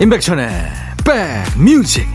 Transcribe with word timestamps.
임백천의 0.00 0.48
백뮤직 1.04 2.06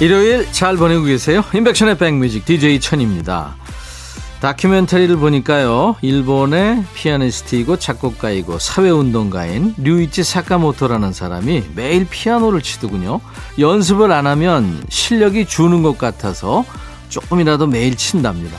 일요일 0.00 0.50
잘 0.50 0.78
보내고 0.78 1.04
계세요? 1.04 1.44
임백천의 1.52 1.98
백뮤직 1.98 2.46
DJ 2.46 2.80
천입니다. 2.80 3.56
다큐멘터리를 4.40 5.16
보니까요, 5.18 5.96
일본의 6.00 6.84
피아니스트이고 6.94 7.76
작곡가이고 7.76 8.58
사회운동가인 8.58 9.74
류이치 9.76 10.24
사카모토라는 10.24 11.12
사람이 11.12 11.64
매일 11.74 12.06
피아노를 12.08 12.62
치더군요. 12.62 13.20
연습을 13.58 14.10
안 14.12 14.26
하면 14.26 14.82
실력이 14.88 15.44
주는 15.44 15.82
것 15.82 15.98
같아서 15.98 16.64
조금이라도 17.10 17.66
매일 17.66 17.96
친답니다. 17.96 18.58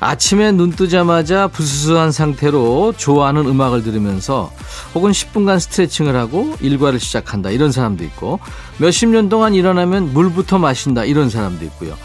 아침에 0.00 0.52
눈 0.52 0.70
뜨자마자 0.70 1.48
부스스한 1.48 2.12
상태로 2.12 2.94
좋아하는 2.96 3.46
음악을 3.46 3.82
들으면서 3.82 4.50
혹은 4.94 5.12
10분간 5.12 5.60
스트레칭을 5.60 6.16
하고 6.16 6.56
일과를 6.60 7.00
시작한다 7.00 7.50
이런 7.50 7.70
사람도 7.72 8.04
있고 8.04 8.40
몇십 8.78 9.10
년 9.10 9.28
동안 9.28 9.54
일어나면 9.54 10.12
물부터 10.12 10.58
마신다 10.58 11.04
이런 11.04 11.30
사람도 11.30 11.64
있고요. 11.66 11.96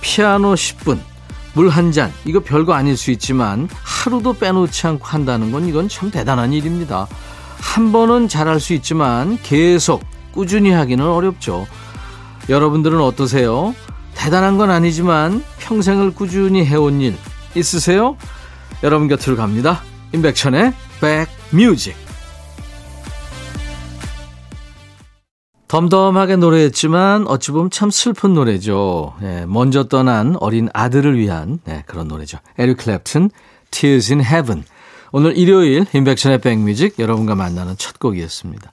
피아노 0.00 0.54
10분, 0.54 0.98
물 1.54 1.68
한 1.68 1.92
잔 1.92 2.12
이거 2.24 2.40
별거 2.40 2.74
아닐 2.74 2.96
수 2.96 3.10
있지만 3.10 3.68
하루도 3.82 4.34
빼놓지 4.34 4.86
않고 4.86 5.04
한다는 5.04 5.50
건 5.52 5.66
이건 5.68 5.88
참 5.88 6.10
대단한 6.10 6.52
일입니다. 6.52 7.08
한 7.58 7.92
번은 7.92 8.28
잘할 8.28 8.60
수 8.60 8.72
있지만 8.74 9.38
계속 9.42 10.02
꾸준히 10.32 10.70
하기는 10.70 11.04
어렵죠. 11.04 11.66
여러분들은 12.48 13.00
어떠세요? 13.00 13.74
대단한 14.14 14.58
건 14.58 14.70
아니지만 14.70 15.42
평생을 15.58 16.12
꾸준히 16.14 16.64
해온 16.64 17.00
일 17.00 17.16
있으세요? 17.54 18.16
여러분 18.82 19.08
곁으로 19.08 19.36
갑니다. 19.36 19.82
임백천의 20.12 20.72
백뮤직 21.50 21.96
덤덤하게 25.70 26.34
노래했지만 26.34 27.28
어찌 27.28 27.52
보면 27.52 27.70
참 27.70 27.90
슬픈 27.90 28.34
노래죠. 28.34 29.14
네, 29.20 29.46
먼저 29.46 29.84
떠난 29.84 30.34
어린 30.40 30.68
아들을 30.74 31.16
위한 31.16 31.60
네, 31.64 31.84
그런 31.86 32.08
노래죠. 32.08 32.38
에릭 32.58 32.78
클랩튼, 32.78 33.30
Tears 33.70 34.12
in 34.12 34.24
Heaven. 34.24 34.64
오늘 35.12 35.36
일요일 35.36 35.86
인백션의 35.94 36.40
백뮤직 36.40 36.98
여러분과 36.98 37.36
만나는 37.36 37.76
첫 37.78 38.00
곡이었습니다. 38.00 38.72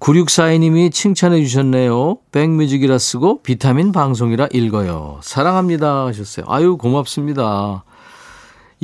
9642님이 0.00 0.92
칭찬해 0.92 1.40
주셨네요. 1.44 2.18
백뮤직이라 2.32 2.98
쓰고 2.98 3.44
비타민 3.44 3.92
방송이라 3.92 4.48
읽어요. 4.52 5.20
사랑합니다 5.22 6.06
하셨어요. 6.06 6.46
아유 6.48 6.76
고맙습니다. 6.78 7.84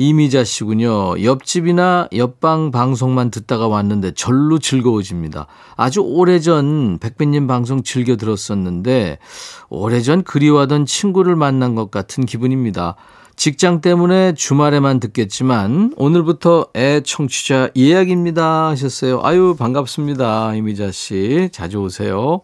이미자 0.01 0.45
씨군요. 0.45 1.21
옆집이나 1.21 2.07
옆방 2.15 2.71
방송만 2.71 3.31
듣다가 3.31 3.67
왔는데 3.67 4.13
절로 4.13 4.57
즐거워집니다. 4.57 5.47
아주 5.75 5.99
오래전 5.99 6.99
백빈님 6.99 7.47
방송 7.47 7.83
즐겨 7.83 8.15
들었었는데 8.15 9.19
오래전 9.67 10.23
그리워하던 10.23 10.85
친구를 10.85 11.35
만난 11.35 11.75
것 11.75 11.91
같은 11.91 12.25
기분입니다. 12.25 12.95
직장 13.35 13.81
때문에 13.81 14.35
주말에만 14.35 15.01
듣겠지만 15.01 15.91
오늘부터 15.97 16.67
애 16.77 17.01
청취자 17.01 17.71
예약입니다 17.75 18.69
하셨어요. 18.69 19.19
아유 19.23 19.53
반갑습니다. 19.59 20.55
이미자 20.55 20.93
씨 20.93 21.49
자주 21.51 21.79
오세요. 21.79 22.39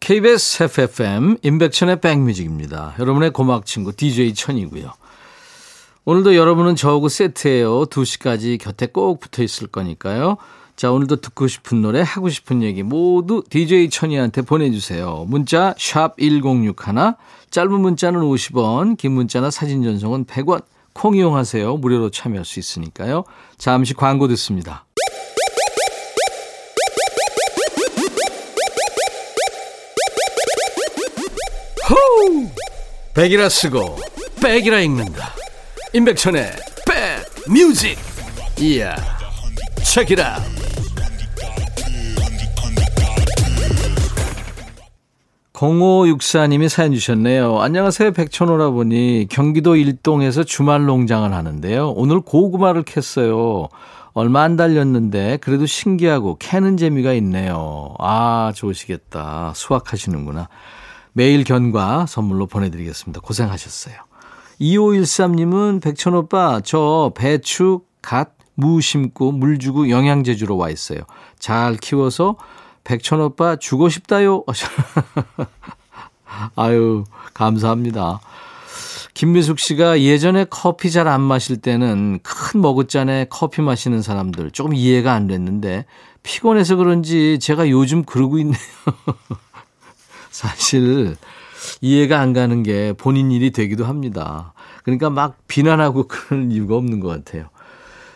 KBS 0.00 0.64
FFM 0.64 1.36
인백천의 1.44 2.00
백뮤직입니다. 2.00 2.96
여러분의 2.98 3.30
고막 3.30 3.66
친구 3.66 3.92
DJ 3.94 4.34
천이고요. 4.34 4.90
오늘도 6.08 6.36
여러분은 6.36 6.74
저하고 6.74 7.10
세트예요. 7.10 7.84
2시까지 7.84 8.58
곁에 8.58 8.86
꼭 8.86 9.20
붙어 9.20 9.42
있을 9.42 9.66
거니까요. 9.66 10.38
자, 10.74 10.90
오늘도 10.90 11.16
듣고 11.16 11.48
싶은 11.48 11.82
노래, 11.82 12.00
하고 12.00 12.30
싶은 12.30 12.62
얘기 12.62 12.82
모두 12.82 13.42
DJ 13.50 13.90
천이한테 13.90 14.40
보내주세요. 14.40 15.26
문자 15.28 15.74
1061, 15.76 16.72
짧은 17.50 17.70
문자는 17.70 18.20
50원, 18.20 18.96
긴 18.96 19.12
문자나 19.12 19.50
사진 19.50 19.82
전송은 19.82 20.24
100원. 20.24 20.62
콩 20.94 21.14
이용하세요. 21.14 21.76
무료로 21.76 22.08
참여할 22.08 22.46
수 22.46 22.58
있으니까요. 22.58 23.24
잠시 23.58 23.92
광고 23.92 24.28
듣습니다. 24.28 24.86
호우! 31.90 32.48
백이라 33.12 33.50
쓰고 33.50 33.98
백이라 34.40 34.80
읽는다. 34.80 35.34
임백천의 35.94 36.50
백뮤직 37.46 37.96
이야 38.60 38.94
책이라 39.82 40.36
0564님이 45.54 46.68
사연 46.68 46.92
주셨네요. 46.92 47.58
안녕하세요. 47.60 48.12
백천호라 48.12 48.70
보니 48.70 49.26
경기도 49.28 49.74
일동에서 49.74 50.44
주말 50.44 50.84
농장을 50.84 51.32
하는데요. 51.32 51.90
오늘 51.96 52.20
고구마를 52.20 52.84
캤어요. 52.84 53.68
얼마 54.12 54.42
안 54.42 54.56
달렸는데 54.56 55.38
그래도 55.38 55.66
신기하고 55.66 56.36
캐는 56.38 56.76
재미가 56.76 57.12
있네요. 57.14 57.94
아, 57.98 58.52
좋으시겠다. 58.54 59.52
수확하시는구나. 59.56 60.48
매일 61.12 61.42
견과 61.42 62.06
선물로 62.06 62.46
보내드리겠습니다. 62.46 63.20
고생하셨어요. 63.20 64.07
2513님은 64.60 65.80
백천 65.80 66.14
오빠, 66.14 66.60
저 66.64 67.12
배추, 67.14 67.82
갓, 68.02 68.32
무 68.54 68.80
심고 68.80 69.32
물 69.32 69.58
주고 69.58 69.88
영양제 69.88 70.34
주러 70.34 70.56
와 70.56 70.68
있어요. 70.68 71.00
잘 71.38 71.76
키워서 71.76 72.36
백천 72.82 73.20
오빠 73.20 73.56
주고 73.56 73.88
싶다요. 73.88 74.44
아유, 76.56 77.04
감사합니다. 77.34 78.20
김미숙 79.14 79.58
씨가 79.58 80.00
예전에 80.00 80.44
커피 80.48 80.90
잘 80.90 81.08
안 81.08 81.20
마실 81.20 81.56
때는 81.56 82.20
큰 82.22 82.60
머그잔에 82.60 83.26
커피 83.30 83.62
마시는 83.62 84.02
사람들 84.02 84.52
조금 84.52 84.74
이해가 84.74 85.12
안 85.12 85.26
됐는데 85.26 85.86
피곤해서 86.22 86.76
그런지 86.76 87.38
제가 87.40 87.68
요즘 87.68 88.04
그러고 88.04 88.38
있네요. 88.38 88.58
사실 90.30 91.16
이해가 91.80 92.20
안 92.20 92.32
가는 92.32 92.62
게 92.62 92.92
본인 92.92 93.30
일이 93.30 93.50
되기도 93.50 93.84
합니다. 93.84 94.52
그러니까 94.84 95.10
막 95.10 95.36
비난하고 95.48 96.08
그런 96.08 96.50
이유가 96.50 96.76
없는 96.76 97.00
것 97.00 97.08
같아요. 97.08 97.48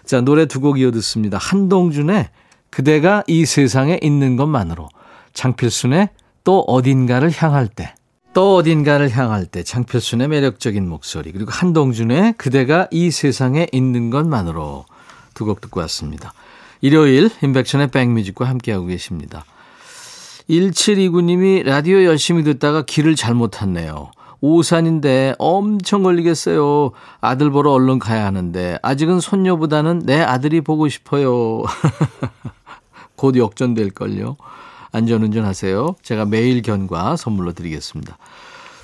자, 0.05 0.21
노래 0.21 0.47
두 0.47 0.61
곡 0.61 0.79
이어 0.81 0.91
듣습니다. 0.93 1.39
한동준의 1.39 2.29
그대가 2.71 3.23
이 3.27 3.45
세상에 3.47 3.99
있는 4.03 4.37
것만으로 4.37 4.89
장필순의 5.35 6.09
또 6.45 6.61
어딘가를 6.61 7.31
향할 7.31 7.69
때. 7.69 7.95
또 8.35 8.57
어딘가를 8.57 9.11
향할 9.11 9.45
때 9.45 9.63
장필순의 9.63 10.27
매력적인 10.29 10.89
목소리 10.89 11.33
그리고 11.33 11.51
한동준의 11.51 12.35
그대가 12.39 12.89
이 12.91 13.11
세상에 13.11 13.67
있는 13.73 14.09
것만으로 14.09 14.87
두 15.35 15.45
곡 15.45 15.61
듣고 15.61 15.81
왔습니다. 15.81 16.33
일요일 16.81 17.31
인백션의 17.43 17.89
백뮤직과 17.89 18.49
함께하고 18.49 18.87
계십니다. 18.87 19.45
1729님이 20.49 21.63
라디오 21.65 22.05
열심히 22.05 22.43
듣다가 22.45 22.83
길을 22.83 23.17
잘못 23.17 23.49
탔네요. 23.53 24.11
오산인데 24.41 25.37
엄청 25.39 26.03
걸리겠어요. 26.03 26.91
아들 27.21 27.51
보러 27.51 27.71
얼른 27.71 28.01
가야 28.01 28.27
하는데 28.27 28.79
아직은 28.83 29.21
손녀보다는 29.21 30.01
내 30.01 30.21
아들이 30.21 30.61
보고 30.61 30.89
싶어요. 30.89 31.63
곧 33.15 33.37
역전될걸요. 33.37 34.37
안전운전 34.91 35.45
하세요. 35.45 35.95
제가 36.03 36.25
매일 36.25 36.61
견과 36.63 37.17
선물로 37.17 37.53
드리겠습니다. 37.53 38.19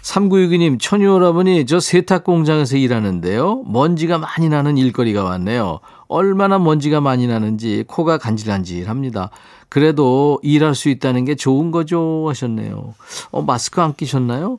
3962님, 0.02 0.81
천유오라버니, 0.81 1.66
저 1.66 1.81
세탁 1.81 2.25
공장에서 2.25 2.76
일하는데요. 2.76 3.64
먼지가 3.66 4.19
많이 4.19 4.49
나는 4.49 4.78
일거리가 4.78 5.22
왔네요. 5.22 5.81
얼마나 6.06 6.58
먼지가 6.58 7.00
많이 7.00 7.26
나는지 7.26 7.84
코가 7.87 8.16
간질간질 8.16 8.88
합니다. 8.88 9.31
그래도 9.69 10.38
일할 10.43 10.75
수 10.75 10.88
있다는 10.88 11.25
게 11.25 11.35
좋은 11.35 11.70
거죠 11.70 12.26
하셨네요. 12.29 12.94
어, 13.31 13.43
마스크 13.43 13.81
안 13.81 13.94
끼셨나요? 13.94 14.59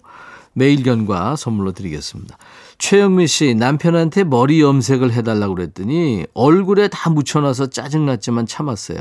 매일 0.53 0.83
견과 0.83 1.35
선물로 1.35 1.71
드리겠습니다. 1.71 2.37
최영미 2.77 3.27
씨, 3.27 3.55
남편한테 3.55 4.23
머리 4.23 4.61
염색을 4.61 5.11
해달라고 5.11 5.55
그랬더니 5.55 6.25
얼굴에 6.33 6.87
다 6.87 7.09
묻혀놔서 7.09 7.67
짜증났지만 7.67 8.45
참았어요. 8.45 8.99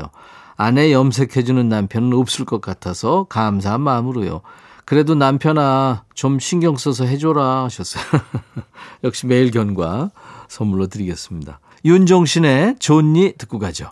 아내 0.57 0.91
염색해주는 0.91 1.69
남편은 1.69 2.13
없을 2.13 2.45
것 2.45 2.59
같아서 2.59 3.25
감사한 3.29 3.81
마음으로요. 3.81 4.41
그래도 4.83 5.15
남편아, 5.15 6.03
좀 6.13 6.39
신경 6.39 6.75
써서 6.75 7.05
해줘라 7.05 7.63
하셨어요. 7.65 8.03
역시 9.05 9.27
매일 9.27 9.51
견과 9.51 10.11
선물로 10.47 10.87
드리겠습니다. 10.87 11.59
윤종신의 11.85 12.75
존니 12.79 13.33
듣고 13.37 13.59
가죠. 13.59 13.91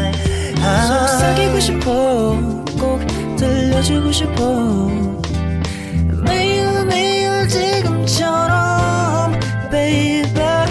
들려주고 3.81 4.11
싶어 4.11 4.87
매일 6.23 6.85
매일 6.85 7.47
지금처럼 7.47 9.39
baby 9.71 10.67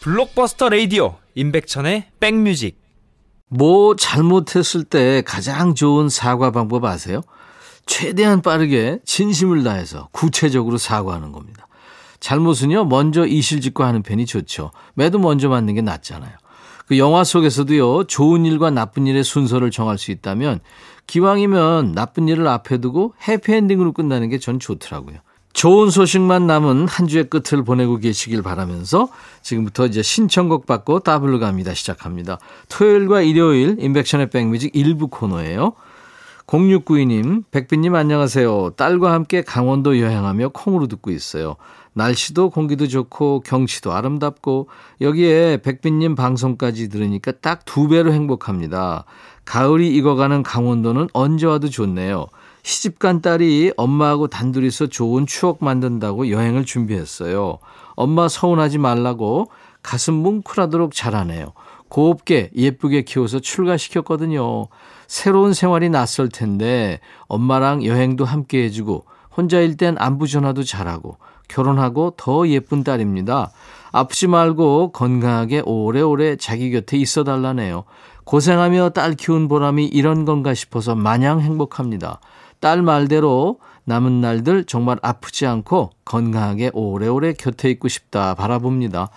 블록버스터 0.00 0.68
레이디오 0.68 1.16
임백천의 1.34 2.10
백뮤직 2.20 2.78
뭐 3.48 3.96
잘못했을 3.96 4.84
때 4.84 5.22
가장 5.22 5.74
좋은 5.74 6.10
사과 6.10 6.50
방법 6.50 6.84
아세요? 6.84 7.22
최대한 7.86 8.42
빠르게 8.42 8.98
진심을 9.06 9.64
다해서 9.64 10.08
구체적으로 10.12 10.76
사과하는 10.76 11.32
겁니다. 11.32 11.66
잘못은요, 12.20 12.84
먼저 12.84 13.24
이실직고 13.24 13.84
하는 13.84 14.02
편이 14.02 14.26
좋죠. 14.26 14.72
매도 14.92 15.18
먼저 15.18 15.48
맞는 15.48 15.74
게 15.74 15.80
낫잖아요. 15.80 16.32
그 16.86 16.98
영화 16.98 17.24
속에서도요, 17.24 18.04
좋은 18.04 18.44
일과 18.44 18.70
나쁜 18.70 19.06
일의 19.06 19.24
순서를 19.24 19.70
정할 19.70 19.96
수 19.96 20.10
있다면, 20.10 20.60
기왕이면 21.08 21.92
나쁜 21.92 22.28
일을 22.28 22.46
앞에 22.46 22.78
두고 22.78 23.14
해피엔딩으로 23.26 23.92
끝나는 23.92 24.28
게 24.28 24.38
전 24.38 24.60
좋더라고요. 24.60 25.16
좋은 25.52 25.90
소식만 25.90 26.46
남은 26.46 26.86
한 26.86 27.08
주의 27.08 27.24
끝을 27.24 27.64
보내고 27.64 27.96
계시길 27.96 28.42
바라면서 28.42 29.08
지금부터 29.42 29.86
이제 29.86 30.02
신청곡 30.02 30.66
받고 30.66 31.00
따블로 31.00 31.40
갑니다. 31.40 31.74
시작합니다. 31.74 32.38
토요일과 32.68 33.22
일요일 33.22 33.76
인백션의 33.80 34.30
백뮤직 34.30 34.70
일부 34.76 35.08
코너예요. 35.08 35.72
0692님, 36.46 37.42
백빈님 37.50 37.94
안녕하세요. 37.94 38.70
딸과 38.76 39.12
함께 39.12 39.42
강원도 39.42 39.98
여행하며 39.98 40.50
콩으로 40.50 40.86
듣고 40.86 41.10
있어요. 41.10 41.56
날씨도 41.92 42.50
공기도 42.50 42.86
좋고 42.86 43.40
경치도 43.40 43.92
아름답고 43.92 44.68
여기에 45.00 45.58
백빈님 45.62 46.14
방송까지 46.14 46.88
들으니까 46.88 47.32
딱 47.32 47.62
두 47.64 47.88
배로 47.88 48.12
행복합니다. 48.12 49.04
가을이 49.48 49.88
익어가는 49.96 50.42
강원도는 50.42 51.08
언제 51.14 51.46
와도 51.46 51.70
좋네요. 51.70 52.26
시집간 52.64 53.22
딸이 53.22 53.72
엄마하고 53.78 54.26
단둘이서 54.26 54.88
좋은 54.88 55.24
추억 55.24 55.64
만든다고 55.64 56.28
여행을 56.28 56.66
준비했어요. 56.66 57.58
엄마 57.96 58.28
서운하지 58.28 58.76
말라고 58.76 59.50
가슴 59.82 60.12
뭉클하도록 60.12 60.94
잘하네요. 60.94 61.54
곱게 61.88 62.50
예쁘게 62.54 63.04
키워서 63.04 63.38
출가시켰거든요. 63.38 64.66
새로운 65.06 65.54
생활이 65.54 65.88
낯설 65.88 66.28
텐데 66.28 67.00
엄마랑 67.26 67.86
여행도 67.86 68.26
함께 68.26 68.64
해주고 68.64 69.06
혼자일 69.34 69.78
땐 69.78 69.96
안부 69.98 70.26
전화도 70.26 70.62
잘하고 70.62 71.16
결혼하고 71.48 72.12
더 72.18 72.46
예쁜 72.48 72.84
딸입니다. 72.84 73.50
아프지 73.92 74.26
말고 74.26 74.92
건강하게 74.92 75.62
오래오래 75.64 76.36
자기 76.36 76.70
곁에 76.70 76.98
있어 76.98 77.24
달라네요. 77.24 77.84
고생하며 78.28 78.90
딸 78.90 79.14
키운 79.14 79.48
보람이 79.48 79.86
이런 79.86 80.26
건가 80.26 80.52
싶어서 80.52 80.94
마냥 80.94 81.40
행복합니다. 81.40 82.20
딸 82.60 82.82
말대로 82.82 83.58
남은 83.84 84.20
날들 84.20 84.64
정말 84.64 84.98
아프지 85.00 85.46
않고 85.46 85.92
건강하게 86.04 86.72
오래오래 86.74 87.32
곁에 87.32 87.70
있고 87.70 87.88
싶다 87.88 88.34
바라봅니다. 88.34 89.08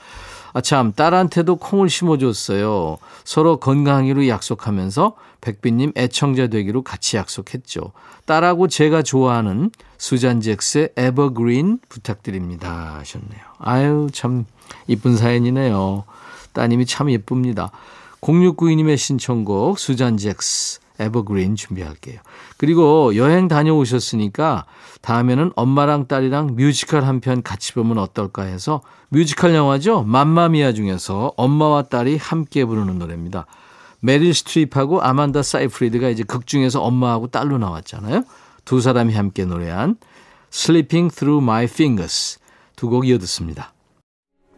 아, 0.53 0.61
참, 0.61 0.93
딸한테도 0.93 1.57
콩을 1.57 1.89
심어줬어요. 1.89 2.99
서로 3.25 3.57
건강하기로 3.57 4.29
약속하면서 4.29 5.15
백비님 5.41 5.91
애청자 5.97 6.47
되기로 6.47 6.83
같이 6.83 7.17
약속했죠. 7.17 7.91
딸하고 8.25 8.69
제가 8.69 9.01
좋아하는 9.01 9.71
수잔 9.97 10.39
잭스의 10.39 10.91
에버그린 10.95 11.79
부탁드립니다. 11.89 12.95
하셨네요. 12.99 13.41
아유, 13.59 14.07
참, 14.13 14.45
이쁜 14.87 15.17
사연이네요. 15.17 16.05
따님이 16.53 16.85
참 16.85 17.11
예쁩니다. 17.11 17.71
0692님의 18.21 18.97
신청곡 18.97 19.79
수잔 19.79 20.17
잭스 20.17 20.79
에버그린 20.99 21.55
준비할게요. 21.55 22.19
그리고 22.57 23.15
여행 23.15 23.47
다녀오셨으니까 23.47 24.65
다음에는 25.01 25.51
엄마랑 25.55 26.07
딸이랑 26.07 26.55
뮤지컬 26.55 27.03
한 27.03 27.19
편 27.21 27.41
같이 27.41 27.73
보면 27.73 27.97
어떨까 27.97 28.43
해서 28.43 28.81
뮤지컬 29.09 29.55
영화죠. 29.55 30.03
맘마미아 30.03 30.73
중에서 30.73 31.33
엄마와 31.37 31.83
딸이 31.83 32.17
함께 32.17 32.65
부르는 32.65 32.99
노래입니다. 32.99 33.47
메릴 33.99 34.33
스트립하고 34.35 35.01
아만다 35.01 35.41
사이프리드가 35.41 36.09
이제 36.09 36.23
극 36.23 36.45
중에서 36.45 36.81
엄마하고 36.81 37.27
딸로 37.27 37.57
나왔잖아요. 37.57 38.23
두 38.65 38.79
사람이 38.81 39.13
함께 39.15 39.45
노래한 39.45 39.97
Slipping 40.53 41.13
Through 41.15 41.43
My 41.43 41.63
Fingers 41.65 42.37
두 42.75 42.89
곡 42.89 43.07
이어 43.07 43.17
듣습니다. 43.19 43.73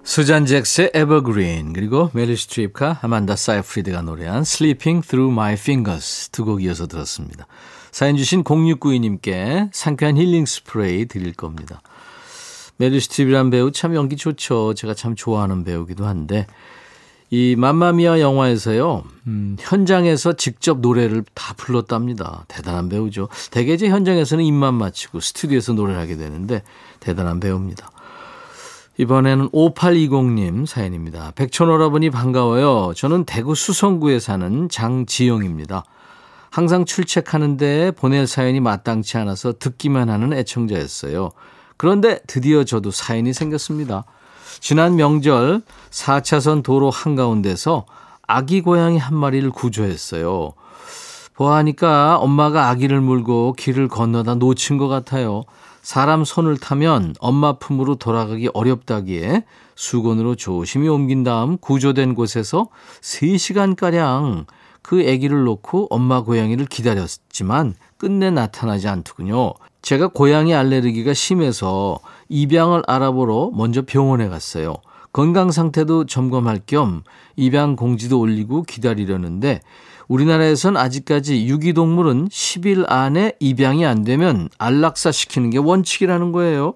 수잔 0.04 0.46
잭스의 0.46 0.92
Evergreen 0.94 1.74
그리고 1.74 2.10
메릴 2.14 2.38
스트립과 2.38 3.00
아만다 3.02 3.36
사이프리드가 3.36 4.02
노래한 4.02 4.42
Slipping 4.42 5.08
Through 5.08 5.32
My 5.34 5.54
Fingers 5.54 6.30
두 6.30 6.44
곡 6.44 6.62
이어서 6.64 6.88
들었습니다. 6.88 7.48
사연 7.92 8.18
주신 8.18 8.44
0692님께 8.44 9.70
상쾌한 9.72 10.18
힐링 10.18 10.46
스프레이 10.46 11.06
드릴 11.06 11.34
겁니다. 11.34 11.82
메릴 12.78 13.00
스트립이란 13.00 13.50
배우 13.50 13.72
참 13.72 13.96
연기 13.96 14.18
좋죠. 14.18 14.74
제가 14.74 14.94
참 14.94 15.16
좋아하는 15.16 15.64
배우기도 15.64 16.06
한데 16.06 16.48
이 17.30 17.56
맘마미아 17.58 18.20
영화에서요, 18.20 19.04
음, 19.28 19.56
현장에서 19.60 20.34
직접 20.34 20.82
노래를 20.82 21.24
다 21.34 21.54
불렀답니다. 21.56 22.46
대단한 22.48 22.90
배우죠. 22.90 23.30
대개 23.52 23.78
제 23.78 23.90
현장에서는 23.90 24.44
입만 24.44 24.74
맞추고 24.76 25.20
스튜디오에서 25.20 25.74
노래를 25.74 26.00
하게 26.00 26.18
되는데 26.18 26.62
대단한 27.00 27.40
배우입니다. 27.40 27.90
이번에는 28.98 29.50
5820님 29.50 30.66
사연입니다. 30.66 31.32
백촌오라버니 31.36 32.12
반가워요. 32.12 32.94
저는 32.96 33.24
대구 33.26 33.56
수성구에 33.56 34.20
사는 34.20 34.70
장지영입니다. 34.70 35.84
항상 36.52 36.86
출첵하는데 36.86 37.92
보낼 37.92 38.28
사연이 38.28 38.60
마땅치 38.60 39.18
않아서 39.18 39.54
듣기만 39.58 40.10
하는 40.10 40.34
애청자였어요. 40.34 41.32
그런데 41.78 42.20
드디어 42.28 42.64
저도 42.64 42.92
사연이 42.92 43.34
생겼습니다. 43.34 44.06
지난 44.60 44.96
명절 44.96 45.64
4차선 45.90 46.62
도로 46.62 46.92
한가운데서 46.92 47.86
아기 48.28 48.62
고양이 48.62 49.00
한 49.00 49.18
마리를 49.18 49.50
구조했어요. 49.50 50.54
보아하니까 51.36 52.18
엄마가 52.18 52.70
아기를 52.70 53.02
물고 53.02 53.54
길을 53.58 53.88
건너다 53.88 54.36
놓친 54.36 54.78
것 54.78 54.88
같아요. 54.88 55.44
사람 55.82 56.24
손을 56.24 56.58
타면 56.58 57.16
엄마 57.20 57.54
품으로 57.54 57.96
돌아가기 57.96 58.50
어렵다기에 58.54 59.44
수건으로 59.76 60.36
조심히 60.36 60.88
옮긴 60.88 61.24
다음 61.24 61.58
구조된 61.58 62.16
곳에서 62.16 62.68
3시간가량 63.02 64.46
그 64.82 65.00
아기를 65.00 65.44
놓고 65.44 65.88
엄마 65.90 66.22
고양이를 66.22 66.66
기다렸지만 66.68 67.76
끝내 67.98 68.32
나타나지 68.32 68.88
않더군요. 68.88 69.54
제가 69.82 70.08
고양이 70.08 70.54
알레르기가 70.54 71.14
심해서 71.14 72.00
입양을 72.30 72.84
알아보러 72.88 73.52
먼저 73.54 73.82
병원에 73.82 74.30
갔어요. 74.30 74.76
건강 75.12 75.52
상태도 75.52 76.06
점검할 76.06 76.62
겸 76.66 77.04
입양 77.36 77.76
공지도 77.76 78.20
올리고 78.20 78.64
기다리려는데 78.64 79.62
우리나라에선 80.14 80.78
아직까지 80.78 81.48
유기동물은 81.48 82.28
10일 82.28 82.86
안에 82.88 83.34
입양이 83.40 83.84
안 83.84 84.04
되면 84.04 84.48
안락사 84.60 85.12
시키는 85.12 85.50
게 85.50 85.58
원칙이라는 85.58 86.32
거예요. 86.32 86.76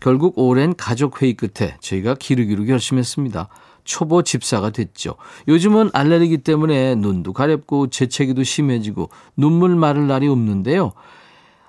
결국 0.00 0.38
오랜 0.38 0.74
가족회의 0.74 1.34
끝에 1.34 1.76
저희가 1.80 2.14
기르기로 2.14 2.64
결심했습니다. 2.64 3.48
초보 3.84 4.22
집사가 4.22 4.70
됐죠. 4.70 5.16
요즘은 5.48 5.90
알레르기 5.92 6.38
때문에 6.38 6.94
눈도 6.94 7.34
가렵고 7.34 7.88
재채기도 7.88 8.42
심해지고 8.42 9.10
눈물 9.36 9.76
마를 9.76 10.06
날이 10.06 10.26
없는데요. 10.26 10.92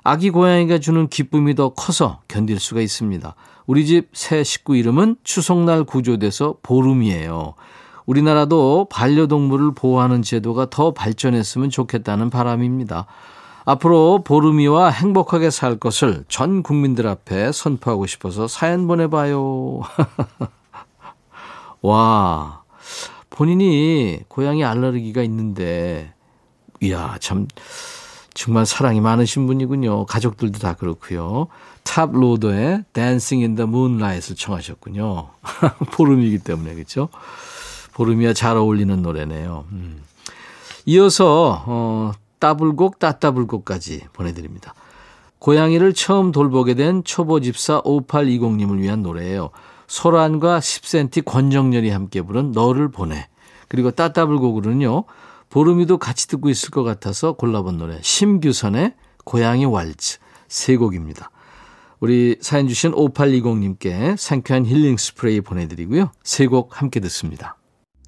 아기 0.03 0.29
고양이가 0.29 0.79
주는 0.79 1.09
기쁨이 1.09 1.53
더 1.53 1.73
커서 1.73 2.21
견딜 2.29 2.61
수가 2.61 2.79
있습니다. 2.79 3.35
우리 3.67 3.85
집 3.85 4.09
새 4.13 4.45
식구 4.45 4.77
이름은 4.77 5.17
추석날 5.23 5.83
구조돼서 5.83 6.55
보름이에요. 6.63 7.55
우리나라도 8.09 8.87
반려동물을 8.89 9.73
보호하는 9.75 10.23
제도가 10.23 10.71
더 10.71 10.95
발전했으면 10.95 11.69
좋겠다는 11.69 12.31
바람입니다. 12.31 13.05
앞으로 13.65 14.23
보름이와 14.23 14.89
행복하게 14.89 15.51
살 15.51 15.75
것을 15.75 16.25
전 16.27 16.63
국민들 16.63 17.05
앞에 17.05 17.51
선포하고 17.51 18.07
싶어서 18.07 18.47
사연 18.47 18.87
보내봐요. 18.87 19.81
와, 21.83 22.63
본인이 23.29 24.21
고양이 24.27 24.65
알레르기가 24.65 25.21
있는데, 25.21 26.11
이야, 26.81 27.17
참, 27.19 27.45
정말 28.33 28.65
사랑이 28.65 29.01
많으신 29.01 29.45
분이군요. 29.45 30.07
가족들도 30.07 30.57
다 30.57 30.73
그렇고요. 30.73 31.45
탑 31.83 32.11
로더의 32.11 32.85
Dancing 32.93 33.45
in 33.45 33.55
the 33.55 33.69
Moonlight을 33.69 34.35
청하셨군요. 34.35 35.29
보름이기 35.93 36.39
때문에, 36.39 36.73
그렇죠? 36.73 37.09
보름이야 37.99 38.31
잘 38.31 38.55
어울리는 38.55 39.01
노래네요. 39.01 39.65
음. 39.73 40.01
이어서 40.85 41.63
어, 41.67 42.13
따블곡 42.39 42.97
따따블곡까지 42.97 44.05
보내드립니다. 44.13 44.73
고양이를 45.39 45.93
처음 45.93 46.31
돌보게 46.31 46.75
된 46.75 47.03
초보 47.03 47.41
집사 47.41 47.81
5820님을 47.81 48.79
위한 48.79 49.01
노래예요. 49.03 49.49
소란과 49.87 50.59
10cm 50.61 51.25
권정열이 51.25 51.89
함께 51.89 52.21
부른 52.21 52.53
너를 52.53 52.89
보내. 52.89 53.27
그리고 53.67 53.91
따따블곡으로는요. 53.91 55.03
보름이도 55.49 55.97
같이 55.97 56.29
듣고 56.29 56.49
있을 56.49 56.69
것 56.69 56.83
같아서 56.83 57.33
골라본 57.33 57.77
노래 57.79 57.99
심규선의 58.01 58.93
고양이 59.25 59.65
왈츠 59.65 60.19
세 60.47 60.77
곡입니다. 60.77 61.31
우리 61.99 62.37
사연 62.39 62.69
주신 62.69 62.93
5820님께 62.93 64.15
상쾌한 64.15 64.65
힐링 64.65 64.95
스프레이 64.95 65.41
보내드리고요. 65.41 66.11
세 66.23 66.45
곡 66.47 66.79
함께 66.81 67.01
듣습니다. 67.01 67.58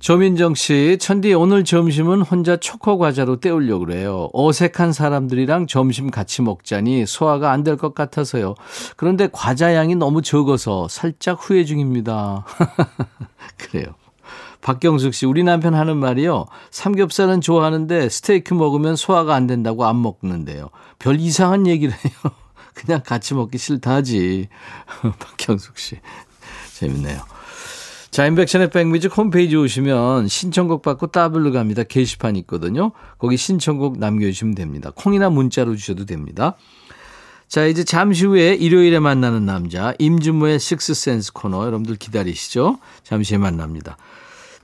조민정 0.01 0.55
씨, 0.55 0.98
천디 1.00 1.34
오늘 1.36 1.63
점심은 1.63 2.24
혼자 2.24 2.58
초코 2.58 2.98
과자로 2.98 3.36
때우려고 3.39 3.86
그래요. 3.86 4.29
어색한 4.34 4.93
사람들이랑 4.93 5.67
점심 5.67 6.10
같이 6.10 6.41
먹자니 6.41 7.05
소화가 7.05 7.51
안 7.51 7.63
될 7.63 7.77
것 7.77 7.93
같아서요. 7.93 8.55
그런데 8.98 9.29
과자 9.31 9.75
양이 9.75 9.96
너무 9.96 10.24
적어서 10.24 10.88
살짝 10.88 11.38
후회 11.39 11.63
중입니다. 11.65 12.43
그래요. 13.58 13.93
박경숙 14.62 15.13
씨, 15.13 15.25
우리 15.27 15.43
남편 15.43 15.75
하는 15.75 15.98
말이요. 15.98 16.46
삼겹살은 16.72 17.41
좋아하는데 17.41 18.10
스테이크 18.10 18.55
먹으면 18.55 18.96
소화가 18.96 19.36
안 19.36 19.46
된다고 19.46 19.86
안 19.86 20.01
먹는데요. 20.01 20.70
별 20.98 21.20
이상한 21.20 21.67
얘기를 21.67 21.93
해요. 21.93 22.13
그냥 22.74 23.01
같이 23.05 23.36
먹기 23.36 23.60
싫다 23.60 23.91
하지. 23.93 24.50
박경숙 25.20 25.77
씨. 25.77 26.00
재밌네요. 26.74 27.20
자, 28.12 28.25
인백션의 28.25 28.72
백뮤직 28.72 29.18
홈페이지 29.18 29.56
오시면 29.56 30.27
신청곡 30.27 30.82
받고 30.82 31.08
따블로 31.08 31.53
갑니다. 31.53 31.84
게시판 31.84 32.36
있거든요. 32.38 32.91
거기 33.18 33.38
신청곡 33.38 34.00
남겨주시면 34.00 34.53
됩니다. 34.53 34.91
콩이나 34.94 35.30
문자로 35.30 35.77
주셔도 35.77 36.06
됩니다. 36.06 36.58
자, 37.48 37.65
이제 37.65 37.86
잠시 37.86 38.25
후에 38.25 38.53
일요일에 38.53 39.00
만나는 39.00 39.46
남자, 39.46 39.94
임준모의 39.98 40.60
식스센스 40.60 41.32
코너 41.32 41.65
여러분들 41.65 41.96
기다리시죠? 41.96 42.80
잠시 43.03 43.36
후에 43.36 43.41
만납니다. 43.41 43.98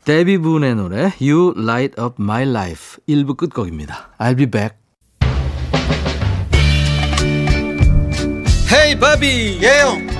데비 0.03 0.37
분의 0.37 0.75
노래 0.75 1.13
You 1.21 1.53
Light 1.57 2.01
Up 2.01 2.15
My 2.19 2.43
Life 2.43 3.01
1부 3.07 3.37
끝곡입니다. 3.37 4.09
I'll 4.19 4.37
be 4.37 4.45
back. 4.45 4.75
헤이 8.73 8.99
바비 8.99 9.59
예영 9.61 10.16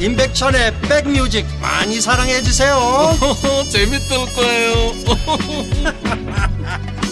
임백천의 0.00 0.80
백뮤직 0.82 1.44
많이 1.60 2.00
사랑해 2.00 2.40
주세요 2.40 2.78
재밌을 3.68 4.16
거예요 4.34 4.92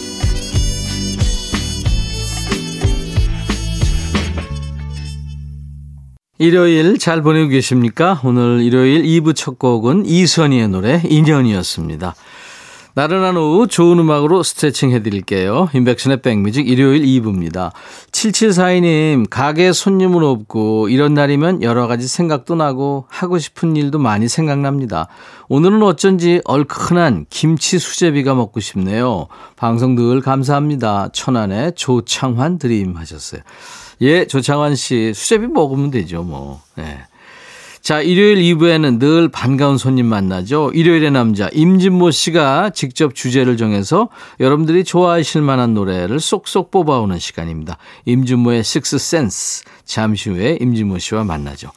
일요일 6.39 6.99
잘 6.99 7.23
보내고 7.23 7.49
계십니까? 7.49 8.21
오늘 8.23 8.61
일요일 8.61 9.03
2부 9.05 9.35
첫 9.35 9.59
곡은 9.59 10.05
이선희의 10.05 10.69
노래 10.69 11.01
인연이었습니다. 11.09 12.15
나른한 12.97 13.37
오후 13.37 13.67
좋은 13.67 13.99
음악으로 13.99 14.43
스트레칭 14.43 14.91
해드릴게요. 14.91 15.69
인백션의 15.75 16.23
백뮤직 16.23 16.67
일요일 16.67 17.03
2부입니다. 17.03 17.71
7742님, 18.11 19.27
가게 19.29 19.75
손님은 19.75 20.25
없고 20.25 20.89
이런 20.89 21.13
날이면 21.13 21.63
여러 21.63 21.89
가지 21.89 22.09
생각도 22.09 22.55
나고 22.55 23.05
하고 23.11 23.39
싶은 23.39 23.77
일도 23.77 23.99
많이 23.99 24.29
생각납니다. 24.29 25.09
오늘은 25.51 25.83
어쩐지 25.83 26.41
얼큰한 26.47 27.27
김치 27.29 27.79
수제비가 27.79 28.35
먹고 28.35 28.61
싶네요. 28.61 29.27
방송 29.57 29.95
늘 29.95 30.23
감사합니다. 30.23 31.11
천안의 31.13 31.73
조창환 31.77 32.57
드림 32.57 32.97
하셨어요. 32.97 33.43
예, 34.01 34.27
조창환 34.27 34.75
씨, 34.75 35.13
수제비 35.13 35.49
먹으면 35.49 35.91
되죠, 35.91 36.23
뭐. 36.23 36.63
네. 36.77 37.01
자, 37.87 38.01
일요일 38.01 38.39
2부에는 38.39 38.99
늘 38.99 39.29
반가운 39.29 39.79
손님 39.79 40.07
만나죠. 40.07 40.73
일요일의 40.75 41.13
남자, 41.13 41.49
임진모 41.53 42.11
씨가 42.11 42.71
직접 42.71 43.15
주제를 43.15 43.57
정해서 43.57 44.09
여러분들이 44.41 44.83
좋아하실 44.83 45.43
만한 45.43 45.73
노래를 45.73 46.19
쏙쏙 46.19 46.73
뽑아오는 46.73 47.17
시간입니다. 47.21 47.79
임진모의 48.07 48.65
식스 48.65 48.99
센스. 48.99 49.63
잠시 49.85 50.31
후에 50.31 50.59
임진모 50.61 50.99
씨와 50.99 51.23
만나죠. 51.23 51.71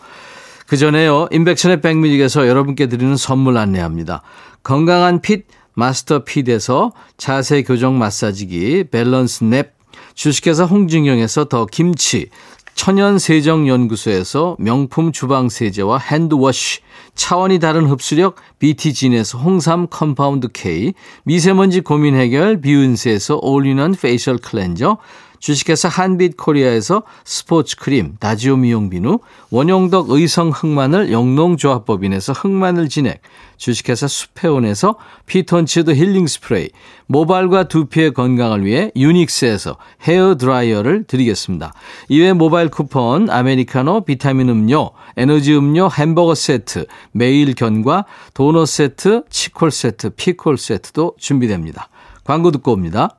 그 0.65 0.77
전에요, 0.77 1.27
인백천의 1.29 1.81
백뮤직에서 1.81 2.47
여러분께 2.47 2.87
드리는 2.87 3.15
선물 3.15 3.57
안내합니다. 3.57 4.23
건강한 4.63 5.21
핏, 5.21 5.45
마스터 5.75 6.23
핏에서 6.23 6.91
자세 7.17 7.61
교정 7.61 7.99
마사지기, 7.99 8.85
밸런스 8.89 9.43
냅, 9.43 9.75
주식회사 10.15 10.65
홍진경에서 10.65 11.45
더 11.45 11.65
김치, 11.65 12.29
천연세정연구소에서 12.79 14.55
명품 14.57 15.11
주방세제와 15.11 15.97
hand 15.97 16.34
wash, 16.34 16.79
차원이 17.13 17.59
다른 17.59 17.87
흡수력 17.87 18.37
BT진에서 18.59 19.37
홍삼 19.37 19.87
compound 19.89 20.47
K, 20.53 20.93
미세먼지 21.25 21.81
고민 21.81 22.15
해결 22.15 22.61
비운세에서 22.61 23.39
all-in-one 23.41 23.95
facial 24.01 24.37
cleanser, 24.37 24.97
주식회사 25.39 25.87
한빛코리아에서 25.87 27.03
스포츠 27.23 27.75
크림, 27.77 28.15
다지오 28.19 28.57
미용 28.57 28.89
비누, 28.89 29.19
원용덕 29.51 30.09
의성 30.09 30.49
흑마늘 30.49 31.11
영농조합법인에서 31.11 32.33
흑마늘 32.33 32.89
진액, 32.89 33.21
주식회사 33.57 34.07
수페온에서 34.07 34.95
피톤치드 35.25 35.91
힐링 35.91 36.27
스프레이, 36.27 36.69
모발과 37.07 37.67
두피의 37.67 38.13
건강을 38.13 38.65
위해 38.65 38.91
유닉스에서 38.95 39.77
헤어 40.03 40.35
드라이어를 40.35 41.03
드리겠습니다. 41.05 41.73
이외 42.07 42.33
모바일 42.33 42.69
쿠폰, 42.69 43.29
아메리카노, 43.29 44.05
비타민 44.05 44.49
음료, 44.49 44.91
에너지 45.17 45.55
음료, 45.55 45.89
햄버거 45.89 46.35
세트, 46.35 46.85
매일 47.11 47.53
견과, 47.55 48.05
도넛 48.33 48.67
세트, 48.67 49.23
치콜 49.29 49.71
세트, 49.71 50.11
피콜 50.11 50.57
세트도 50.57 51.15
준비됩니다. 51.17 51.89
광고 52.23 52.51
듣고 52.51 52.71
옵니다. 52.71 53.18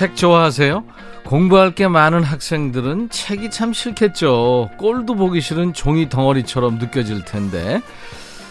책 0.00 0.16
좋아하세요? 0.16 0.82
공부할 1.26 1.74
게 1.74 1.86
많은 1.86 2.22
학생들은 2.22 3.10
책이 3.10 3.50
참 3.50 3.74
싫겠죠. 3.74 4.70
꼴도 4.78 5.14
보기 5.14 5.42
싫은 5.42 5.74
종이 5.74 6.08
덩어리처럼 6.08 6.78
느껴질 6.78 7.26
텐데. 7.26 7.82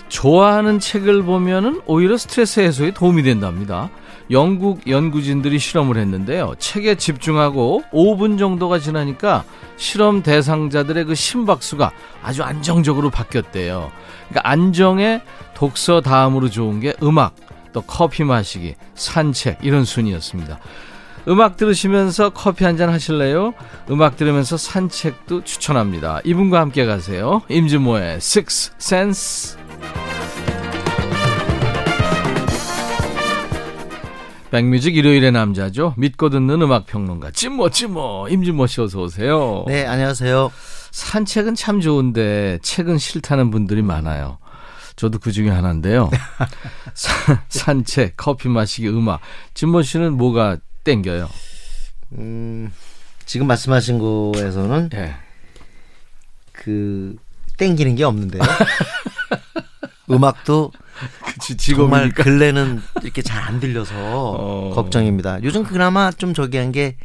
좋아하는 0.09 0.77
책을 0.79 1.23
보면은 1.23 1.81
오히려 1.87 2.17
스트레스 2.17 2.59
해소에 2.59 2.91
도움이 2.91 3.23
된답니다. 3.23 3.89
영국 4.29 4.87
연구진들이 4.87 5.57
실험을 5.57 5.97
했는데요. 5.97 6.53
책에 6.59 6.93
집중하고 6.93 7.81
5분 7.91 8.37
정도가 8.37 8.77
지나니까 8.77 9.43
실험 9.75 10.21
대상자들의 10.21 11.05
그 11.05 11.15
심박수가 11.15 11.91
아주 12.21 12.43
안정적으로 12.43 13.09
바뀌었대요. 13.09 13.91
그러니까 14.27 14.47
안정에 14.47 15.23
독서 15.55 16.01
다음으로 16.01 16.51
좋은 16.51 16.79
게 16.79 16.93
음악, 17.01 17.33
또 17.73 17.81
커피 17.81 18.23
마시기, 18.23 18.75
산책 18.93 19.57
이런 19.63 19.83
순이었습니다. 19.83 20.59
음악 21.27 21.57
들으시면서 21.57 22.29
커피 22.31 22.63
한 22.65 22.77
잔 22.79 22.89
하실래요? 22.89 23.53
음악 23.91 24.15
들으면서 24.15 24.55
산책도 24.55 25.43
추천합니다. 25.43 26.21
이분과 26.23 26.59
함께 26.61 26.85
가세요. 26.85 27.41
임진모의 27.49 28.15
Six 28.17 28.71
Sense. 28.79 29.57
백뮤직 34.51 34.95
일요일의 34.95 35.31
남자죠. 35.31 35.93
믿고 35.97 36.29
듣는 36.29 36.61
음악 36.61 36.85
평론가 36.87 37.31
찐모 37.31 37.69
찐모 37.69 38.29
임진모 38.29 38.65
씨 38.67 38.81
어서 38.81 39.01
오세요. 39.01 39.63
네, 39.67 39.85
안녕하세요. 39.85 40.51
산책은 40.91 41.53
참 41.55 41.81
좋은데 41.81 42.57
책은 42.63 42.97
싫다는 42.97 43.51
분들이 43.51 43.81
많아요. 43.83 44.39
저도 44.95 45.19
그 45.19 45.31
중에 45.31 45.49
하나인데요. 45.49 46.09
산, 46.95 47.39
산책, 47.49 48.15
커피 48.17 48.49
마시기, 48.49 48.89
음악. 48.89 49.19
진모 49.53 49.81
씨는 49.83 50.13
뭐가 50.13 50.57
땡겨요? 50.83 51.29
음, 52.13 52.71
지금 53.25 53.47
말씀하신 53.47 53.99
거에서는 53.99 54.89
예. 54.93 55.15
그 56.51 57.15
땡기는 57.57 57.95
게 57.95 58.03
없는데요. 58.03 58.41
음악도 60.09 60.71
그치, 61.25 61.55
정말 61.57 62.11
직업이니까. 62.11 62.23
근래는 62.23 62.81
이렇게 63.03 63.21
잘 63.21 63.39
안 63.49 63.59
들려서 63.59 63.93
어. 63.97 64.71
걱정입니다. 64.75 65.41
요즘 65.43 65.63
그나마 65.63 66.11
좀 66.11 66.33
저기 66.33 66.57
한 66.57 66.71
게 66.71 66.97